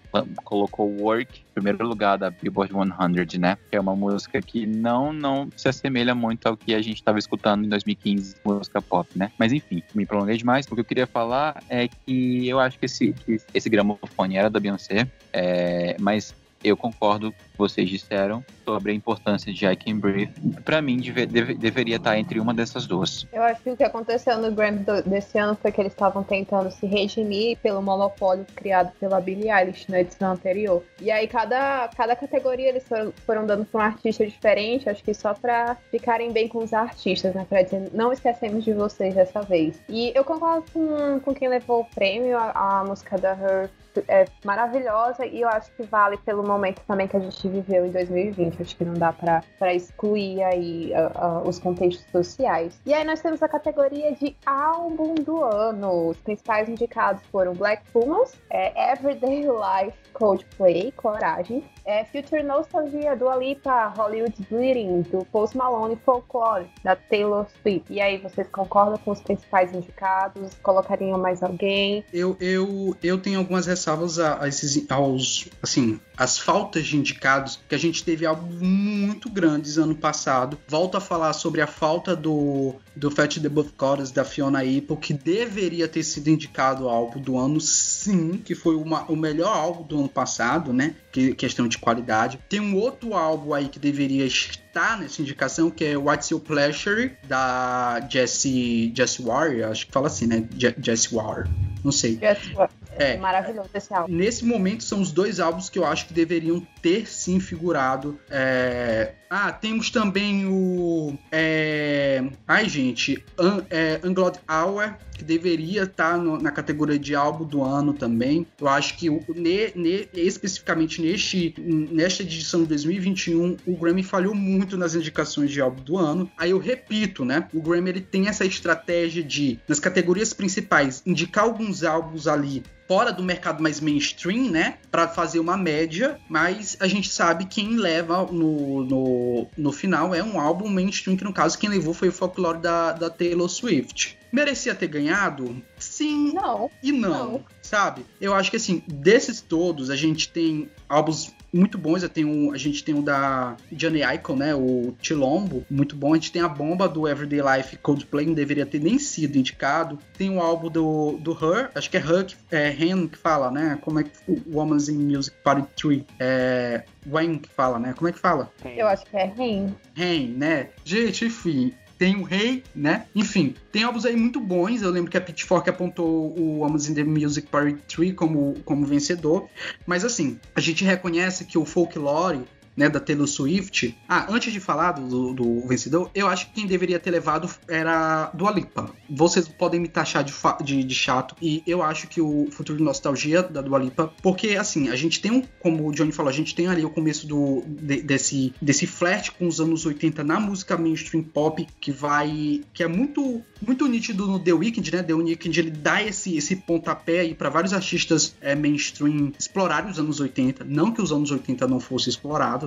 [0.45, 3.57] colocou Work, primeiro lugar da Billboard 100, né?
[3.71, 7.19] Que é uma música que não, não se assemelha muito ao que a gente estava
[7.19, 9.31] escutando em 2015, música pop, né?
[9.39, 10.67] Mas enfim, me prolonguei demais.
[10.67, 14.51] O que eu queria falar é que eu acho que esse, que esse gramofone era
[14.51, 16.35] da Beyoncé, é, mas
[16.65, 20.33] eu concordo com vocês disseram sobre a importância de I Can Breathe.
[20.65, 23.27] Pra mim, deve, deve, deveria estar entre uma dessas duas.
[23.33, 26.23] Eu acho que o que aconteceu no Grammy do, desse ano foi que eles estavam
[26.23, 30.83] tentando se redimir pelo monopólio criado pela Billie Eilish na edição anterior.
[31.01, 35.15] E aí, cada, cada categoria eles foram, foram dando pra um artista diferente, acho que
[35.15, 37.47] só pra ficarem bem com os artistas, né?
[37.49, 39.81] Pra dizer, não esquecemos de vocês dessa vez.
[39.89, 43.71] E eu concordo com, com quem levou o prêmio, a, a música da Her
[44.09, 47.91] é maravilhosa e eu acho que vale pelo momento também que a gente viveu em
[47.91, 48.63] 2020.
[48.63, 52.81] Acho que não dá para excluir aí uh, uh, os contextos sociais.
[52.87, 56.09] E aí nós temos a categoria de álbum do ano.
[56.09, 63.29] Os principais indicados foram Black Pumas, é, Everyday Life, Coldplay, Coragem, é, Future Nostalgia, do
[63.29, 67.93] Alipa, Hollywood Bleeding, do Post Malone, Folklore, da Taylor Swift.
[67.93, 70.55] E aí, vocês concordam com os principais indicados?
[70.63, 72.05] Colocariam mais alguém?
[72.13, 77.59] Eu, eu, eu tenho algumas ressalvas a, a esses, aos, assim, as faltas de indicados,
[77.69, 80.57] que a gente teve algo muito grandes ano passado.
[80.69, 84.97] Volto a falar sobre a falta do, do Fat the Buff Chorus da Fiona Apple,
[84.97, 89.55] que deveria ter sido indicado ao álbum do ano, sim, que foi uma, o melhor
[89.55, 90.95] álbum do ano passado, né?
[91.11, 92.39] Que, questão de qualidade.
[92.49, 97.13] Tem um outro álbum aí que deveria estar nessa indicação, que é What's Your Pleasure,
[97.27, 100.49] da Jessie, Jessie Warrior, acho que fala assim, né?
[100.57, 101.49] Jessie Warrior.
[101.83, 102.19] Não sei.
[102.19, 102.55] Jessie.
[102.97, 103.17] É.
[103.17, 104.13] Maravilhoso esse álbum.
[104.13, 108.19] Nesse momento são os dois álbuns que eu acho que deveriam ter sim figurado.
[108.31, 109.15] É...
[109.31, 111.17] Ah, temos também o.
[111.31, 112.23] É...
[112.47, 113.25] Ai, gente.
[113.39, 118.47] Un, é, Unglod Hour, que deveria estar no, na categoria de álbum do ano também.
[118.61, 124.77] Eu acho que ne, ne, especificamente neste, nesta edição de 2021, o Grammy falhou muito
[124.77, 126.31] nas indicações de álbum do ano.
[126.37, 127.49] Aí eu repito, né?
[127.55, 133.13] O Grammy ele tem essa estratégia de, nas categorias principais, indicar alguns álbuns ali fora
[133.13, 134.79] do mercado mais mainstream, né?
[134.91, 140.23] Para fazer uma média, mas a gente sabe quem leva no, no, no final é
[140.23, 144.19] um álbum mainstream, que no caso quem levou foi o folklore da, da Taylor Swift.
[144.33, 145.63] Merecia ter ganhado?
[145.79, 148.05] Sim não, e não, não, sabe?
[148.21, 152.03] Eu acho que assim, desses todos, a gente tem álbuns muito bons.
[152.03, 154.55] a gente tem o da Johnny Icon, né?
[154.55, 156.13] O Chilombo, muito bom.
[156.13, 159.99] A gente tem a bomba do Everyday Life Coldplay, não deveria ter nem sido indicado.
[160.17, 163.51] Tem o álbum do, do Her, acho que é Her, que, é Hen que fala,
[163.51, 163.79] né?
[163.83, 164.11] Como é que
[164.51, 166.03] Woman's in Music Party 3.
[166.19, 166.85] É.
[167.07, 167.95] Wayne que fala, né?
[167.97, 168.51] Como é que fala?
[168.65, 169.75] Eu acho que é Hen.
[169.97, 170.69] Hen, né?
[170.85, 173.07] Gente, enfim, tem o Rei, né?
[173.15, 174.83] Enfim, tem álbuns aí muito bons.
[174.83, 179.49] Eu lembro que a Pitchfork apontou o Amazon the Music Party 3 como, como vencedor.
[179.87, 182.41] Mas assim, a gente reconhece que o Folklore
[182.77, 183.97] né, da Taylor Swift.
[184.09, 188.31] Ah, antes de falar do, do, vencedor, eu acho que quem deveria ter levado era
[188.35, 188.91] do Alipa.
[189.09, 190.33] Vocês podem me taxar de,
[190.65, 194.57] de, de, chato, e eu acho que o Futuro de Nostalgia da Dua Lipa, porque
[194.57, 197.27] assim, a gente tem um, como o Johnny falou, a gente tem ali o começo
[197.27, 202.61] do, de, desse, desse flerte com os anos 80 na música mainstream pop, que vai,
[202.73, 205.03] que é muito muito nítido no The Weeknd, né?
[205.03, 209.99] The Weeknd ele dá esse, esse pontapé aí para vários artistas é, mainstream explorarem os
[209.99, 210.65] anos 80.
[210.65, 212.11] Não que os anos 80 não fosse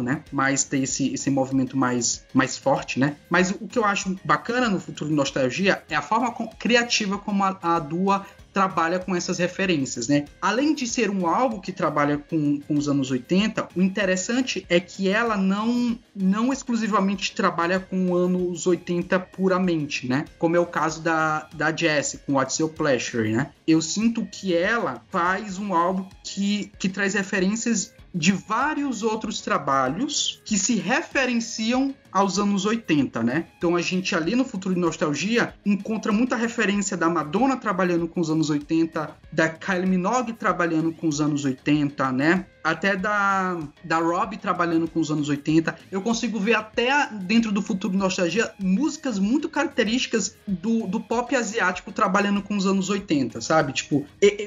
[0.01, 0.23] né?
[0.31, 3.15] Mas ter esse, esse movimento mais, mais forte, né?
[3.29, 7.43] Mas o que eu acho bacana no futuro de nostalgia é a forma criativa como
[7.43, 8.25] a, a Dua
[8.55, 10.23] trabalha com essas referências, né?
[10.41, 14.79] Além de ser um álbum que trabalha com, com os anos 80, o interessante é
[14.79, 20.23] que ela não, não exclusivamente trabalha com anos 80 puramente, né?
[20.39, 23.51] Como é o caso da, da Jessie com What's Your Pleasure, né?
[23.67, 30.41] Eu sinto que ela faz um álbum que, que traz referências de vários outros trabalhos
[30.45, 33.47] que se referenciam aos anos 80, né?
[33.57, 38.21] Então a gente ali no Futuro de Nostalgia encontra muita referência da Madonna trabalhando com
[38.21, 42.45] os anos 80, da Kylie Minogue trabalhando com os anos 80, né?
[42.63, 45.77] Até da, da Rob trabalhando com os anos 80.
[45.91, 51.35] Eu consigo ver até dentro do Futuro de Nostalgia músicas muito características do, do pop
[51.35, 53.73] asiático trabalhando com os anos 80, sabe?
[53.73, 54.05] Tipo,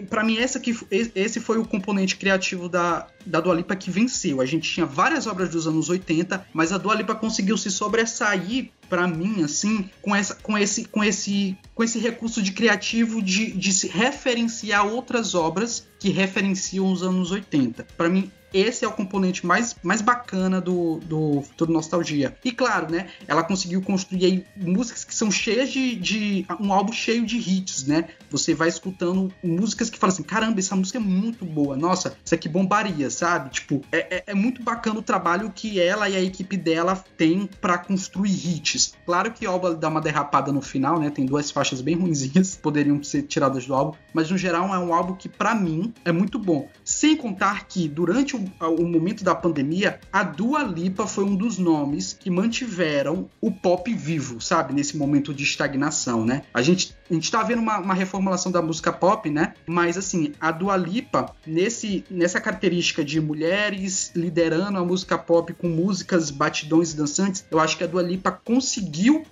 [0.09, 4.41] para mim essa que, esse foi o componente criativo da, da Dua Lipa que venceu.
[4.41, 8.71] A gente tinha várias obras dos anos 80, mas a Dua Lipa conseguiu se sobressair
[8.89, 13.53] para mim assim com essa com esse com esse com esse recurso de criativo de,
[13.53, 17.87] de se referenciar outras obras que referenciam os anos 80.
[17.97, 22.37] Para mim esse é o componente mais, mais bacana do, do Futuro Nostalgia.
[22.45, 23.09] E claro, né?
[23.27, 26.47] Ela conseguiu construir músicas que são cheias de, de.
[26.59, 28.09] um álbum cheio de hits, né?
[28.31, 31.77] Você vai escutando músicas que falam assim: caramba, essa música é muito boa.
[31.77, 33.51] Nossa, isso aqui bombaria, sabe?
[33.51, 37.49] Tipo, é, é, é muito bacana o trabalho que ela e a equipe dela tem
[37.61, 38.95] para construir hits.
[39.05, 41.11] Claro que o álbum dá uma derrapada no final, né?
[41.11, 43.97] Tem duas faixas bem ruinzinhas, poderiam ser tiradas do álbum.
[44.13, 46.69] Mas no geral é um álbum que, para mim, é muito bom.
[46.85, 51.59] Sem contar que durante o, o momento da pandemia, a Dua Lipa foi um dos
[51.59, 54.75] nomes que mantiveram o pop vivo, sabe?
[54.75, 56.43] Nesse momento de estagnação, né?
[56.53, 59.55] A gente, a gente tá vendo uma, uma reformulação da música pop, né?
[59.67, 65.69] Mas, assim, a Dua Lipa, nesse, nessa característica de mulheres liderando a música pop com
[65.69, 69.25] músicas, batidões e dançantes, eu acho que a Dua Lipa conseguiu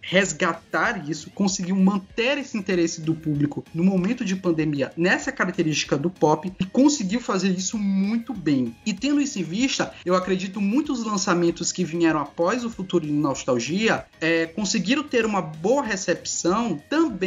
[0.00, 6.08] resgatar isso, conseguiu manter esse interesse do público no momento de pandemia nessa característica do
[6.08, 8.74] pop e conseguiu fazer isso muito bem.
[8.86, 13.12] E tendo isso em vista, eu acredito muitos lançamentos que vieram após o Futuro de
[13.12, 17.17] Nostalgia é, conseguiram ter uma boa recepção também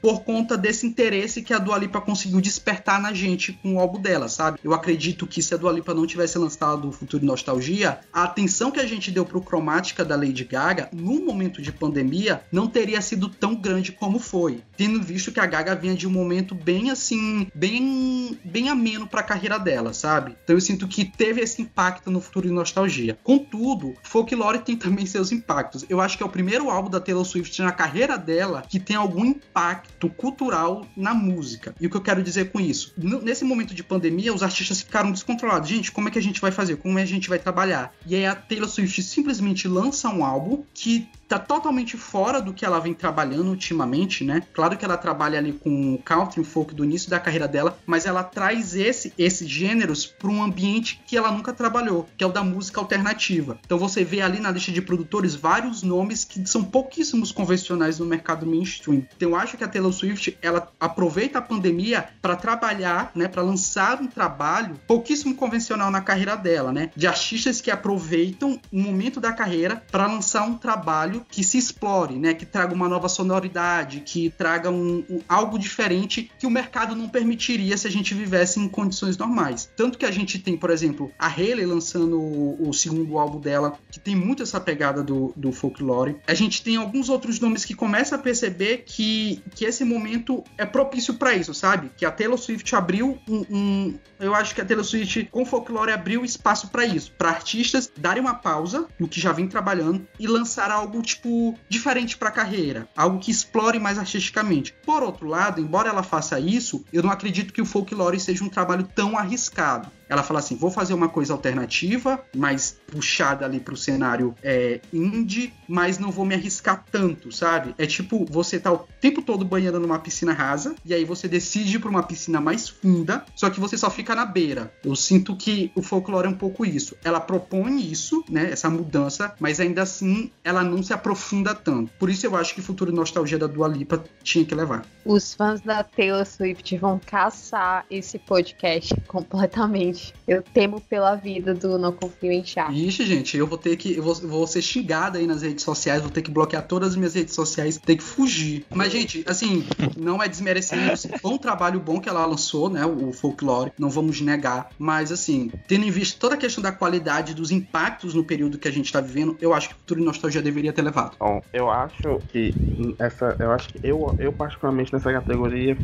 [0.00, 4.00] por conta desse interesse que a Dua Lipa conseguiu despertar na gente com o álbum
[4.00, 4.58] dela, sabe?
[4.62, 8.24] Eu acredito que se a Dua Lipa não tivesse lançado o Futuro de Nostalgia, a
[8.24, 12.66] atenção que a gente deu pro Cromática da Lady Gaga no momento de pandemia não
[12.66, 16.54] teria sido tão grande como foi, tendo visto que a Gaga vinha de um momento
[16.54, 20.36] bem assim, bem bem ameno para a carreira dela, sabe?
[20.44, 23.18] Então eu sinto que teve esse impacto no futuro de nostalgia.
[23.22, 25.84] Contudo, Folklore tem também seus impactos.
[25.88, 28.96] Eu acho que é o primeiro álbum da Taylor Swift na carreira dela que tem
[28.96, 31.74] algum impacto cultural na música.
[31.80, 32.92] E o que eu quero dizer com isso?
[32.96, 35.68] Nesse momento de pandemia, os artistas ficaram descontrolados.
[35.68, 36.76] Gente, como é que a gente vai fazer?
[36.76, 37.92] Como é que a gente vai trabalhar?
[38.06, 42.64] E aí a Taylor Swift simplesmente lança um álbum que tá totalmente fora do que
[42.64, 44.42] ela vem trabalhando ultimamente, né?
[44.52, 48.24] Claro que ela trabalha ali com country, folk do início da carreira dela, mas ela
[48.24, 52.42] traz esse, esses gêneros para um ambiente que ela nunca trabalhou, que é o da
[52.42, 53.56] música alternativa.
[53.64, 58.06] Então você vê ali na lista de produtores vários nomes que são pouquíssimos convencionais no
[58.06, 59.06] mercado mainstream.
[59.16, 63.42] Então eu acho que a Taylor Swift ela aproveita a pandemia para trabalhar, né, para
[63.42, 66.90] lançar um trabalho pouquíssimo convencional na carreira dela, né?
[66.96, 72.18] De artistas que aproveitam o momento da carreira para lançar um trabalho que se explore,
[72.18, 72.34] né?
[72.34, 77.08] Que traga uma nova sonoridade, que traga um, um, algo diferente que o mercado não
[77.08, 79.70] permitiria se a gente vivesse em condições normais.
[79.76, 83.78] Tanto que a gente tem, por exemplo, a Hayley lançando o, o segundo álbum dela,
[83.90, 86.16] que tem muito essa pegada do, do folklore.
[86.26, 90.66] A gente tem alguns outros nomes que começam a perceber que, que esse momento é
[90.66, 91.90] propício para isso, sabe?
[91.96, 95.92] Que a Taylor Swift abriu um, um, Eu acho que a Taylor Swift com folklore
[95.92, 100.26] abriu espaço para isso, para artistas darem uma pausa no que já vem trabalhando e
[100.26, 104.74] lançar algo tipo, diferente para a carreira, algo que explore mais artisticamente.
[104.84, 108.48] Por outro lado, embora ela faça isso, eu não acredito que o folklore seja um
[108.48, 109.90] trabalho tão arriscado.
[110.10, 115.52] Ela fala assim: vou fazer uma coisa alternativa, mais puxada ali pro cenário é, indie,
[115.68, 117.74] mas não vou me arriscar tanto, sabe?
[117.78, 121.78] É tipo, você tá o tempo todo banhando numa piscina rasa, e aí você decide
[121.78, 124.72] pra uma piscina mais funda, só que você só fica na beira.
[124.84, 126.96] Eu sinto que o folclore é um pouco isso.
[127.04, 128.50] Ela propõe isso, né?
[128.50, 131.92] Essa mudança, mas ainda assim ela não se aprofunda tanto.
[131.98, 134.84] Por isso eu acho que Futuro Nostalgia da Dua Lipa tinha que levar.
[135.04, 141.78] Os fãs da Taylor Swift vão caçar esse podcast completamente eu temo pela vida do
[141.78, 142.70] Não Confio em Chá.
[142.70, 143.96] Ixi, gente, eu vou ter que.
[143.96, 146.96] Eu vou, vou ser xingada aí nas redes sociais, vou ter que bloquear todas as
[146.96, 148.64] minhas redes sociais, ter que fugir.
[148.72, 149.64] Mas, gente, assim,
[149.96, 150.96] não é desmerecendo.
[151.20, 152.86] Foi um trabalho bom que ela lançou, né?
[152.86, 154.70] O folclore, não vamos negar.
[154.78, 158.68] Mas, assim, tendo em vista toda a questão da qualidade, dos impactos no período que
[158.68, 161.16] a gente tá vivendo, eu acho que o Futuro e Nostalgia deveria ter levado.
[161.18, 162.54] Bom, eu acho que
[162.98, 163.36] essa.
[163.38, 165.76] Eu acho que eu, eu particularmente nessa categoria,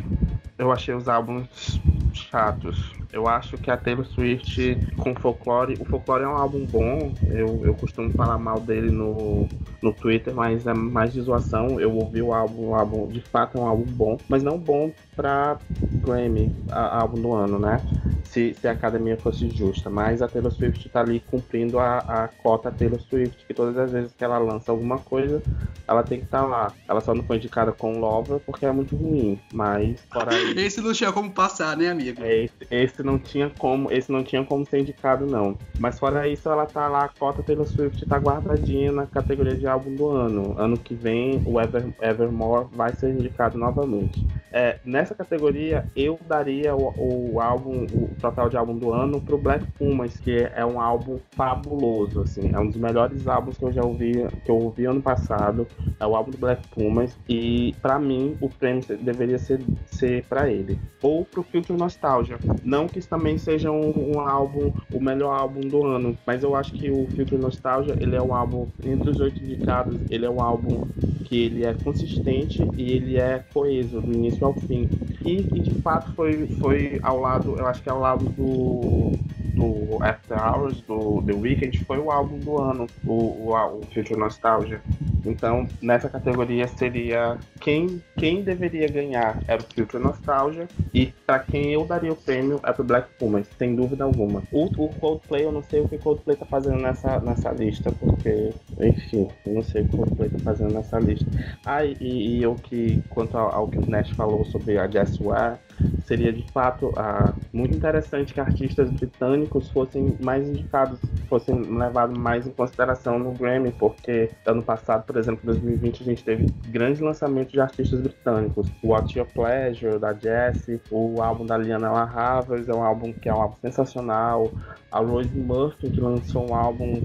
[0.57, 1.79] eu achei os álbuns
[2.13, 2.93] chatos.
[3.11, 5.77] Eu acho que a Taylor Swift com Folklore.
[5.79, 7.13] O Folklore é um álbum bom.
[7.29, 9.47] Eu, eu costumo falar mal dele no,
[9.81, 11.79] no Twitter, mas é mais de zoação.
[11.79, 14.91] Eu ouvi o álbum, o álbum de fato é um álbum bom, mas não bom
[15.17, 15.57] pra
[16.05, 17.81] Grammy, a, álbum do ano, né?
[18.23, 19.89] Se, se a academia fosse justa.
[19.89, 23.91] Mas a Taylor Swift tá ali cumprindo a, a cota Taylor Swift, que todas as
[23.91, 25.41] vezes que ela lança alguma coisa,
[25.87, 26.73] ela tem que estar tá lá.
[26.87, 29.39] Ela só não foi indicada com Lover porque é muito ruim.
[29.53, 30.59] Mas fora isso.
[30.59, 32.21] esse não tinha como passar, né, amigo?
[32.21, 33.91] É, esse, esse não tinha como.
[33.91, 35.57] Esse não tinha como ser indicado, não.
[35.79, 39.65] Mas fora isso, ela tá lá, a cota Taylor Swift tá guardadinha na categoria de
[39.65, 40.55] álbum do ano.
[40.57, 44.25] Ano que vem, o Ever, Evermore vai ser indicado novamente.
[44.51, 49.37] É, nessa categoria, eu daria o, o álbum, o total de álbum do ano pro
[49.37, 52.51] Black Pumas, que é um álbum fabuloso, assim.
[52.53, 55.67] É um dos melhores álbuns que eu já ouvi, que eu ouvi ano passado.
[55.99, 57.17] É o álbum do Black Pumas.
[57.27, 60.79] E para mim, o prêmio deveria ser, ser para ele.
[61.01, 62.39] Ou pro Filtro Nostalgia.
[62.63, 66.55] Não que isso também seja um, um, álbum, o melhor álbum do ano, mas eu
[66.55, 70.29] acho que o Filtro Nostalgia, ele é um álbum, entre os oito indicados, ele é
[70.29, 70.87] um álbum
[71.25, 74.89] que ele é consistente e ele é coeso do início ao fim.
[75.25, 79.17] E, e de fato foi, foi ao lado, eu acho que é ao lado do
[79.57, 84.17] do After Hours, do The Weeknd, foi o álbum do ano, o, o, o Future
[84.17, 84.79] Nostalgia.
[85.25, 91.73] Então, nessa categoria seria quem, quem deveria ganhar era o Future Nostalgia e para quem
[91.73, 94.43] eu daria o prêmio é pro Black Pumas, sem dúvida alguma.
[94.51, 97.91] O, o Coldplay, eu não sei o que o Coldplay tá fazendo nessa, nessa lista,
[97.91, 101.25] porque, enfim, eu não sei o que o Coldplay tá fazendo nessa lista.
[101.65, 105.19] Ah, e, e eu que, quanto ao, ao que o Nash falou sobre a Jess
[105.19, 105.57] Ware,
[106.05, 112.47] seria de fato ah, muito interessante que artistas britânicos fossem mais indicados, fossem levados mais
[112.47, 117.01] em consideração no Grammy, porque ano passado, por exemplo, em 2020, a gente teve grandes
[117.01, 118.67] lançamentos de artistas britânicos.
[118.83, 123.29] O What Your Pleasure, da Jessie, o álbum da Liana La é um álbum que
[123.29, 124.51] é um álbum sensacional.
[124.91, 127.01] A Rose Murphy, que lançou um álbum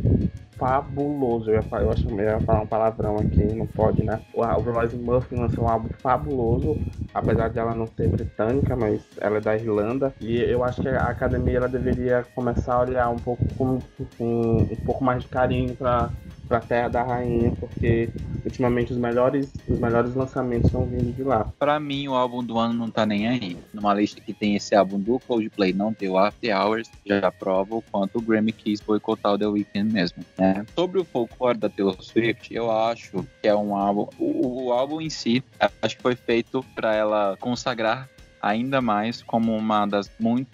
[0.62, 1.50] fabuloso.
[1.50, 4.20] Eu ia, eu acho que eu ia falar um palavrão aqui, não pode, né?
[4.32, 6.78] O, o Royce Murphy lançou um álbum fabuloso,
[7.12, 10.14] apesar de ela não ser britânica, mas ela é da Irlanda.
[10.20, 13.80] E eu acho que a academia ela deveria começar a olhar um pouco com,
[14.16, 16.10] com um pouco mais de carinho para
[16.48, 18.10] pra Terra da Rainha, porque
[18.44, 21.44] ultimamente os melhores, os melhores lançamentos estão vindo de lá.
[21.58, 23.56] Pra mim, o álbum do ano não tá nem aí.
[23.72, 27.76] Numa lista que tem esse álbum do Coldplay, não ter o After Hours, já prova
[27.76, 30.24] o quanto o Grammy quis boicotar o The Weeknd mesmo.
[30.36, 30.66] Né?
[30.74, 34.08] Sobre o folclore da Taylor Swift, eu acho que é um álbum.
[34.18, 35.42] O, o álbum em si,
[35.80, 38.08] acho que foi feito para ela consagrar
[38.42, 40.50] ainda mais como uma das muito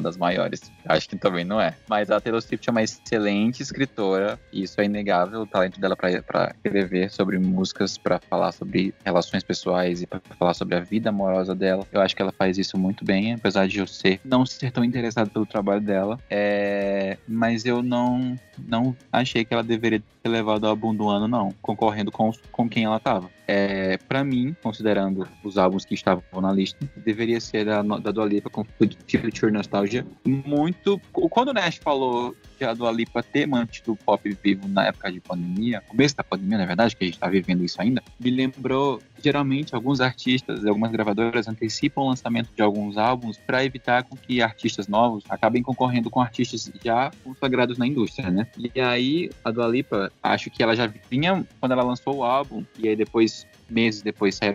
[0.00, 0.70] das maiores.
[0.86, 1.74] Acho que também não é.
[1.88, 5.96] Mas a Taylor Swift é uma excelente escritora, e isso é inegável, o talento dela
[5.96, 11.10] para escrever sobre músicas, para falar sobre relações pessoais e para falar sobre a vida
[11.10, 11.86] amorosa dela.
[11.92, 14.84] Eu acho que ela faz isso muito bem, apesar de eu ser não ser tão
[14.84, 16.18] interessado pelo trabalho dela.
[16.30, 17.16] É...
[17.26, 21.52] Mas eu não não achei que ela deveria ter levado o álbum do ano, não,
[21.60, 23.30] concorrendo com, com quem ela tava.
[23.46, 28.24] É, para mim, considerando os álbuns que estavam na lista, deveria ser da, da Dua
[28.24, 30.06] Lipa com Future Nostalgia.
[30.24, 30.71] Muito.
[31.12, 35.10] Quando o Nash falou que a Dua Lipa ter mantido o pop vivo na época
[35.10, 38.30] de pandemia, começo da pandemia, na verdade, que a gente tá vivendo isso ainda, me
[38.30, 44.16] lembrou geralmente alguns artistas, algumas gravadoras antecipam o lançamento de alguns álbuns para evitar com
[44.16, 48.46] que artistas novos acabem concorrendo com artistas já consagrados na indústria, né?
[48.74, 52.64] E aí a Dua Lipa, acho que ela já vinha quando ela lançou o álbum
[52.78, 54.54] e aí depois meses depois saiu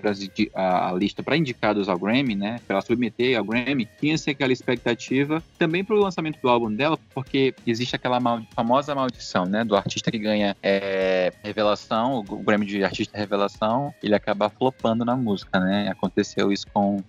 [0.53, 2.59] a, a lista para indicados ao Grammy, né?
[2.69, 7.53] Ela submeter ao Grammy, tinha-se aquela expectativa também para o lançamento do álbum dela, porque
[7.65, 9.63] existe aquela mal, famosa maldição, né?
[9.63, 15.15] Do artista que ganha é, revelação, o Grammy de artista revelação, ele acaba flopando na
[15.15, 15.89] música, né?
[15.89, 17.03] Aconteceu isso com.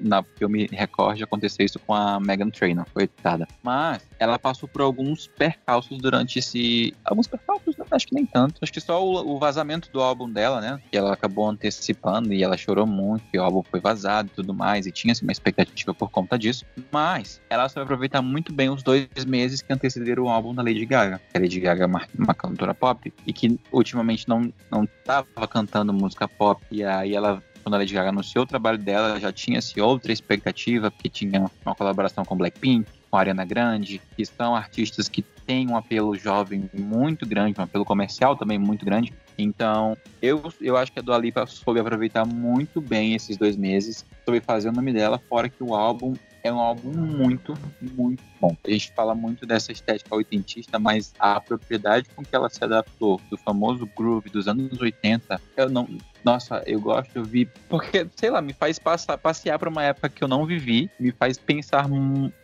[0.00, 3.46] Na que eu me recordo, aconteceu isso com a Megan Trainor, coitada.
[3.62, 6.94] Mas ela passou por alguns percalços durante esse.
[7.04, 8.58] Alguns percalços, acho que nem tanto.
[8.62, 10.80] Acho que só o, o vazamento do álbum dela, né?
[10.90, 14.52] Que ela acabou antecipando e ela chorou muito, que o álbum foi vazado e tudo
[14.52, 16.64] mais, e tinha assim, uma expectativa por conta disso.
[16.90, 20.84] Mas ela soube aproveitar muito bem os dois meses que antecederam o álbum da Lady
[20.84, 21.20] Gaga.
[21.34, 25.92] A Lady Gaga é uma, uma cantora pop e que ultimamente não, não tava cantando
[25.92, 29.80] música pop, e aí ela quando a Lady Gaga anunciou o trabalho dela, já tinha-se
[29.80, 35.08] outra expectativa, porque tinha uma colaboração com Blackpink, com a Ariana Grande, que são artistas
[35.08, 39.12] que têm um apelo jovem muito grande, um apelo comercial também muito grande.
[39.38, 44.04] Então, eu, eu acho que a Dua Lipa soube aproveitar muito bem esses dois meses,
[44.24, 48.56] soube fazer o nome dela, fora que o álbum é um álbum muito, muito bom.
[48.64, 53.20] A gente fala muito dessa estética oitentista, mas a propriedade com que ela se adaptou
[53.30, 55.88] do famoso groove dos anos 80, eu não.
[56.24, 60.08] Nossa, eu gosto de ouvir, porque, sei lá, me faz passar, passear para uma época
[60.08, 61.88] que eu não vivi, me faz pensar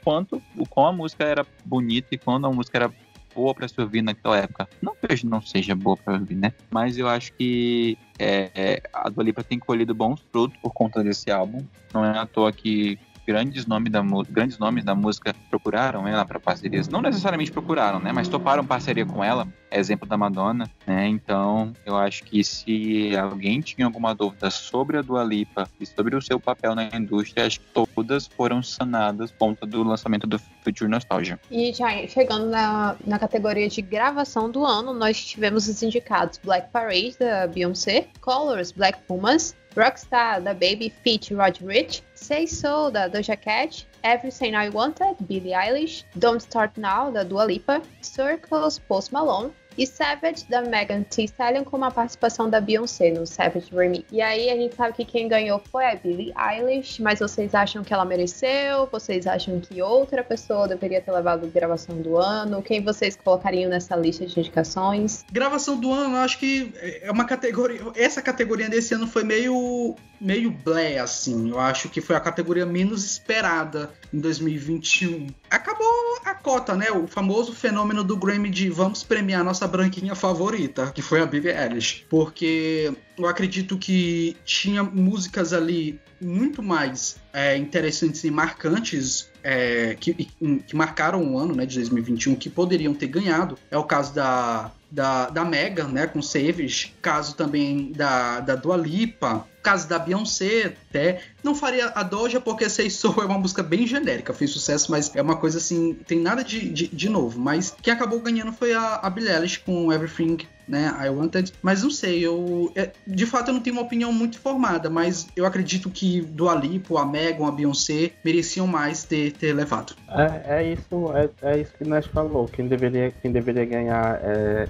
[0.03, 2.93] quanto, o quão a música era bonita e quando a música era
[3.35, 4.69] boa para se ouvir naquela época.
[4.83, 6.53] Não que hoje não seja boa para ouvir, né?
[6.71, 11.03] Mas eu acho que é, é, a Dua Lipa tem colhido bons frutos por conta
[11.03, 11.65] desse álbum.
[11.93, 12.99] Não é à toa que
[13.29, 16.89] grandes nomes da, grandes nomes da música procuraram ela para parcerias.
[16.89, 18.11] Não necessariamente procuraram, né?
[18.11, 19.47] Mas toparam parceria com ela.
[19.71, 21.07] Exemplo da Madonna, né?
[21.07, 26.17] Então, eu acho que se alguém tinha alguma dúvida sobre a Dua Lipa e sobre
[26.17, 30.39] o seu papel na indústria, acho que todas foram sanadas por conta do lançamento do
[30.65, 31.39] Future Nostalgia.
[31.51, 36.71] E já chegando na, na categoria de gravação do ano, nós tivemos os indicados Black
[36.71, 41.31] Parade, da Beyoncé, Colors, Black Pumas, Rockstar, da Baby Feat.
[41.31, 47.13] Rod Rich, Say So, da Doja Cat, Everything I Wanted, Billie Eilish, Don't Start Now,
[47.13, 52.51] da Dua Lipa, Circles, Post Malone, e Savage da Megan Thee Stallion com uma participação
[52.51, 54.05] da Beyoncé no Savage Remix.
[54.11, 57.85] E aí a gente sabe que quem ganhou foi a Billie Eilish, mas vocês acham
[57.85, 58.89] que ela mereceu?
[58.91, 62.61] Vocês acham que outra pessoa deveria ter levado a gravação do ano?
[62.61, 65.25] Quem vocês colocariam nessa lista de indicações?
[65.31, 67.81] Gravação do ano, eu acho que é uma categoria.
[67.95, 71.51] Essa categoria desse ano foi meio meio blé, assim.
[71.51, 75.29] Eu acho que foi a categoria menos esperada em 2021.
[75.51, 75.87] Acabou
[76.25, 76.91] a cota, né?
[76.91, 81.53] O famoso fenômeno do Grammy de vamos premiar nossa branquinha favorita, que foi a Billie
[81.53, 82.05] Eilish.
[82.09, 90.15] Porque eu acredito que tinha músicas ali muito mais é, interessantes e marcantes é, que,
[90.15, 93.57] que, marcaram o ano né, de 2021 que poderiam ter ganhado.
[93.71, 98.77] É o caso da, da, da Megan, né, com Savage, caso também da, da Dua
[98.77, 101.21] Lipa, caso da Beyoncé até.
[101.45, 105.15] Não faria a Doja porque Say So é uma música bem genérica, fez sucesso, mas
[105.15, 107.39] é uma coisa assim, tem nada de, de, de novo.
[107.39, 110.95] Mas quem acabou ganhando foi a, a Billie Eilish com Everything né?
[111.01, 111.53] I Wanted.
[111.63, 112.73] Mas não sei, eu.
[112.75, 116.49] É, de fato, eu não tenho uma opinião muito formada, mas eu acredito que do
[116.49, 119.95] Alipo, a Megan, a Beyoncé mereciam mais ter, ter levado.
[120.11, 122.47] É, é isso, é, é isso que Nash falou.
[122.49, 124.69] Quem deveria, quem deveria ganhar é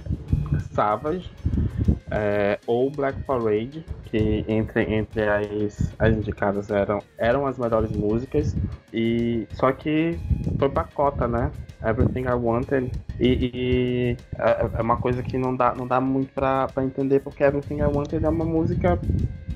[0.73, 1.29] Savage
[2.11, 8.55] é, ou Black Parade, que entre, entre as, as indicadas eram, eram as melhores músicas.
[8.93, 10.19] E só que
[10.57, 11.51] foi pra cota, né?
[11.83, 12.91] Everything I Wanted.
[13.19, 17.19] E, e é, é, uma coisa que não dá, não dá muito pra, pra entender,
[17.19, 18.99] porque Everything I Wanted é uma música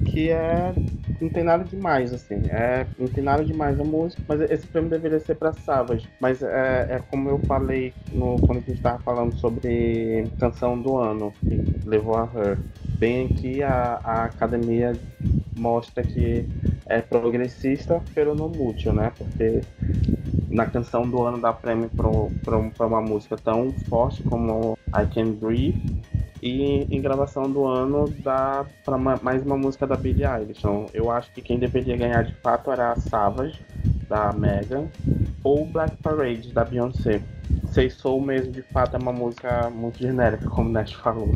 [0.05, 0.73] que é.
[1.19, 2.41] não tem nada demais, assim.
[2.49, 6.07] É, não tem nada demais a música, mas esse prêmio deveria ser pra Savage.
[6.19, 10.97] Mas é, é como eu falei no, quando a gente tava falando sobre canção do
[10.97, 12.57] ano, que levou a Her.
[12.99, 14.93] Bem aqui a, a academia
[15.57, 16.45] mostra que
[16.85, 19.11] é progressista, pelo no mútil, né?
[19.17, 19.61] Porque
[20.49, 26.03] na canção do ano dá prêmio para uma música tão forte como I Can Breathe.
[26.41, 30.59] E em gravação do ano dá para mais uma música da Billie Eilish.
[30.59, 33.61] Então eu acho que quem deveria ganhar de fato era a Savage,
[34.09, 34.89] da Megan,
[35.43, 37.21] ou Black Parade, da Beyoncé.
[37.71, 41.33] Sei Soul mesmo, de fato, é uma música muito genérica, como o Nash falou.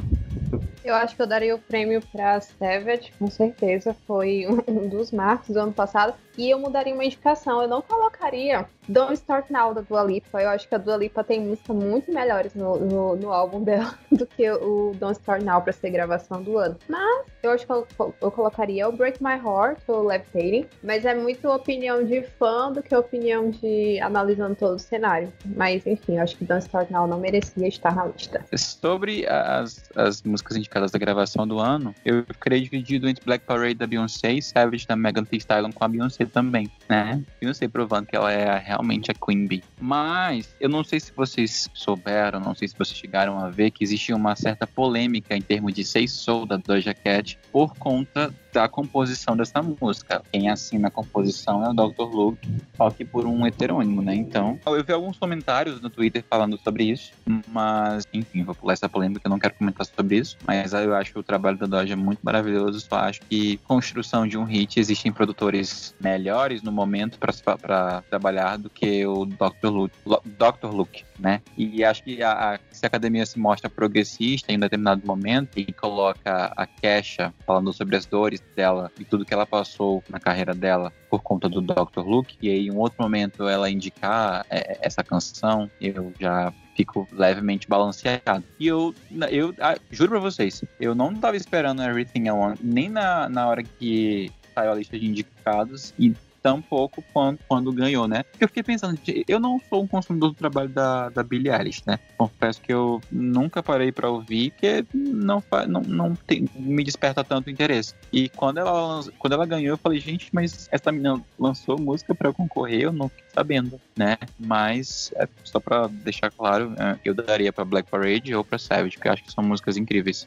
[0.83, 3.95] Eu acho que eu daria o prêmio pra Savage, com certeza.
[4.05, 6.13] Foi um dos marcos do ano passado.
[6.37, 7.61] E eu mudaria uma indicação.
[7.61, 10.41] Eu não colocaria Don't Start Now da Dua Lipa.
[10.41, 13.97] Eu acho que a Dua Lipa tem músicas muito melhores no, no, no, álbum dela
[14.11, 16.77] do que o Don't Start Now pra ser gravação do ano.
[16.87, 17.87] Mas eu acho que eu,
[18.21, 20.67] eu colocaria o Break My Heart ou Levitating.
[20.83, 25.33] Mas é muito opinião de fã do que opinião de analisando todo o cenário.
[25.43, 28.45] Mas enfim, eu acho que Don't Start Now não merecia estar na lista.
[28.55, 33.75] Sobre as, as músicas indicadas da gravação do ano, eu ficaria dividido entre Black Parade
[33.75, 37.23] da Beyoncé e Savage da Megan Thee Stallion com a Beyoncé também, né?
[37.39, 39.63] Beyoncé provando que ela é realmente a Queen Bee.
[39.79, 43.83] Mas eu não sei se vocês souberam, não sei se vocês chegaram a ver que
[43.83, 48.67] existia uma certa polêmica em termos de Say Soul da Doja Cat por conta da
[48.67, 50.23] composição dessa música.
[50.31, 52.03] Quem assina a composição é o Dr.
[52.11, 54.15] Luke, só que por um heterônimo, né?
[54.15, 57.11] Então, eu vi alguns comentários no Twitter falando sobre isso,
[57.47, 61.23] mas, enfim, vou pular essa polêmica, não quero comentar sobre isso, mas eu acho o
[61.23, 66.63] trabalho da Doja muito maravilhoso, só acho que construção de um hit, existem produtores melhores
[66.63, 69.67] no momento para trabalhar do que o Dr.
[69.69, 70.71] Luke, Dr.
[70.71, 71.41] Luke, né?
[71.57, 75.71] E acho que a, a, se a academia se mostra progressista em determinado momento e
[75.73, 80.53] coloca a Kesha falando sobre as dores dela e tudo que ela passou na carreira
[80.53, 82.01] dela por conta do Dr.
[82.05, 87.07] Luke, e aí em um outro momento ela indicar é, essa canção, eu já fico
[87.11, 88.43] levemente balanceado.
[88.59, 88.93] E eu,
[89.31, 93.47] eu ah, juro pra vocês, eu não tava esperando Everything I Want, nem na, na
[93.47, 96.13] hora que saiu a lista de indicados, e
[96.47, 98.23] tão pouco quanto quando ganhou, né?
[98.39, 98.97] Eu fiquei pensando,
[99.27, 101.99] eu não sou um consumidor do trabalho da, da Billie Eilish, né?
[102.17, 107.49] Confesso que eu nunca parei para ouvir, porque não, não, não tem, me desperta tanto
[107.49, 107.93] interesse.
[108.13, 112.31] E quando ela, quando ela ganhou, eu falei, gente, mas essa menina lançou música para
[112.31, 114.15] concorrer, eu não fiquei sabendo, né?
[114.39, 118.95] Mas, é, só para deixar claro, é, eu daria para Black Parade ou para Savage,
[118.95, 120.25] porque eu acho que são músicas incríveis.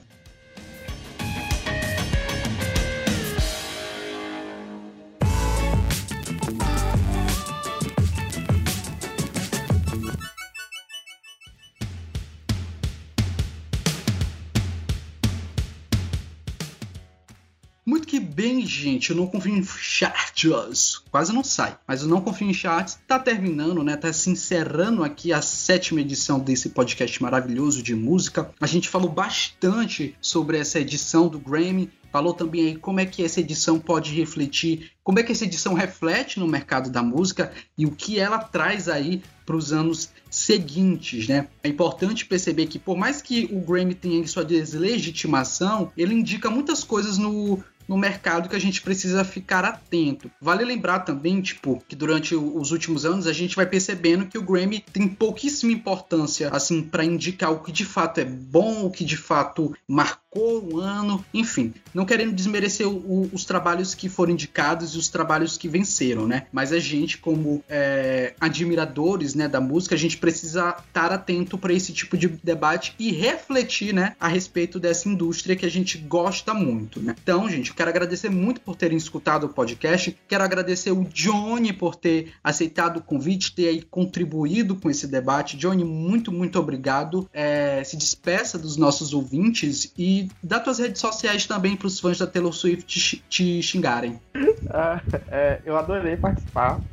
[18.80, 21.02] Gente, eu não confio em charts.
[21.10, 22.98] Quase não sai, mas eu não confio em charts.
[23.06, 23.96] Tá terminando, né?
[23.96, 28.50] Tá se encerrando aqui a sétima edição desse podcast maravilhoso de música.
[28.60, 31.90] A gente falou bastante sobre essa edição do Grammy.
[32.12, 35.74] Falou também aí como é que essa edição pode refletir, como é que essa edição
[35.74, 41.26] reflete no mercado da música e o que ela traz aí para os anos seguintes,
[41.26, 41.48] né?
[41.62, 46.84] É importante perceber que por mais que o Grammy tenha sua deslegitimação, ele indica muitas
[46.84, 50.30] coisas no, no mercado que a gente precisa ficar atento.
[50.40, 54.42] Vale lembrar também, tipo, que durante os últimos anos a gente vai percebendo que o
[54.42, 59.04] Grammy tem pouquíssima importância, assim, para indicar o que de fato é bom, o que
[59.04, 64.08] de fato marcou marcou o ano, enfim, não querendo desmerecer o, o, os trabalhos que
[64.08, 66.46] foram indicados e os trabalhos que venceram, né?
[66.52, 71.72] Mas a gente, como é, admiradores né, da música, a gente precisa estar atento para
[71.72, 76.54] esse tipo de debate e refletir né, a respeito dessa indústria que a gente gosta
[76.54, 77.00] muito.
[77.00, 77.14] Né?
[77.20, 81.72] Então, gente, eu quero agradecer muito por terem escutado o podcast, quero agradecer o Johnny
[81.72, 85.56] por ter aceitado o convite, ter aí contribuído com esse debate.
[85.56, 87.28] Johnny, muito, muito obrigado.
[87.32, 92.18] É, se despeça dos nossos ouvintes e dá tuas redes sociais também para os fãs
[92.18, 94.20] da Taylor Swift te, te xingarem.
[94.68, 96.84] Ah, é, eu adorei participar.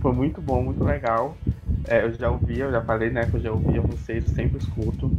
[0.00, 1.42] Foi muito bom, muito legal.
[1.86, 5.10] É, eu já ouvia, eu já falei, né, que eu já ouvia vocês, sempre escuto.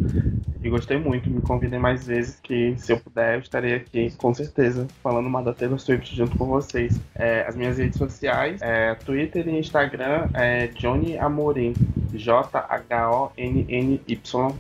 [0.64, 4.34] E gostei muito, me convidem mais vezes, que se eu puder, eu estarei aqui, com
[4.34, 7.00] certeza, falando uma da Taylor Swift junto com vocês.
[7.14, 11.74] É, as minhas redes sociais, é, Twitter e Instagram, é Johnny Amorim.
[12.18, 13.50] J-H-O-N-N-Y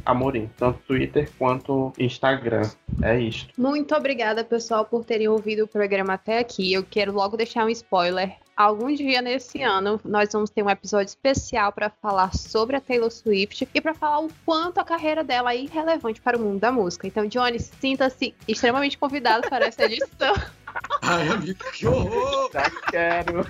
[0.06, 0.50] Amorim.
[0.58, 2.70] Tanto Twitter quanto Instagram.
[3.02, 3.54] É isto.
[3.58, 6.72] Muito obrigada, pessoal, por terem ouvido o programa até aqui.
[6.72, 11.10] Eu quero logo deixar um spoiler algum dia nesse ano nós vamos ter um episódio
[11.10, 15.54] especial para falar sobre a Taylor Swift e para falar o quanto a carreira dela
[15.54, 17.08] é irrelevante para o mundo da música.
[17.08, 20.34] Então, Johnny, sinta-se extremamente convidado para essa edição.
[21.02, 22.50] Ai, amigo, que horror!
[22.52, 23.46] Já quero.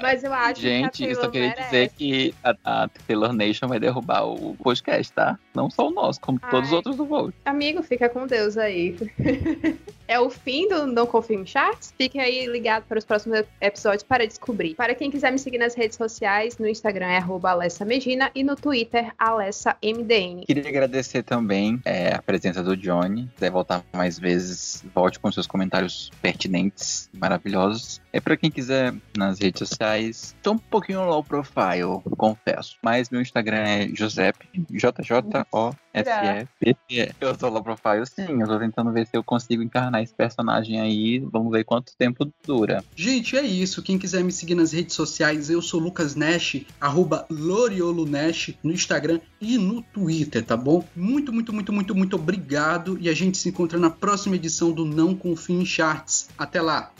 [0.00, 1.64] Mas eu acho Gente, que só Taylor queria merece.
[1.64, 5.38] dizer que a, a Taylor Nation vai derrubar o podcast, tá?
[5.54, 6.76] Não só o nosso, como todos os Ai.
[6.76, 7.34] outros do Volt.
[7.44, 8.96] Amigo, fica com Deus aí.
[10.06, 11.92] é o fim do Não Confio em Charts.
[11.96, 14.74] Fique aí ligado para os próximos episódios para descobrir.
[14.74, 18.44] Para quem quiser me seguir nas redes sociais, no Instagram é arroba Alessa Medina e
[18.44, 20.44] no Twitter, AlessaMDN.
[20.46, 23.28] Queria agradecer também é, a presença do Johnny.
[23.34, 28.00] Quiser voltar mais vezes, volte com seus comentários pertinentes, maravilhosos.
[28.12, 30.36] É para quem quiser nas redes sociais.
[30.42, 32.76] Tô um pouquinho low profile, confesso.
[32.82, 34.38] Mas meu Instagram é Josep,
[34.70, 35.74] J-J-O-S-E-P-P.
[37.20, 38.40] Eu sou low profile, sim.
[38.40, 41.18] Eu tô tentando ver se eu consigo encarnar esse personagem aí.
[41.18, 42.84] Vamos ver quanto tempo dura.
[42.94, 43.82] Gente, é isso.
[43.82, 48.72] Quem quiser me seguir nas redes sociais, eu sou Lucas Nash, arroba Loriolo Nash no
[48.72, 50.84] Instagram e no Twitter, tá bom?
[50.94, 52.98] Muito, muito, muito, muito, muito obrigado.
[53.00, 56.28] E a gente se encontra na próxima edição do Não Confie em Charts.
[56.36, 56.92] Até lá!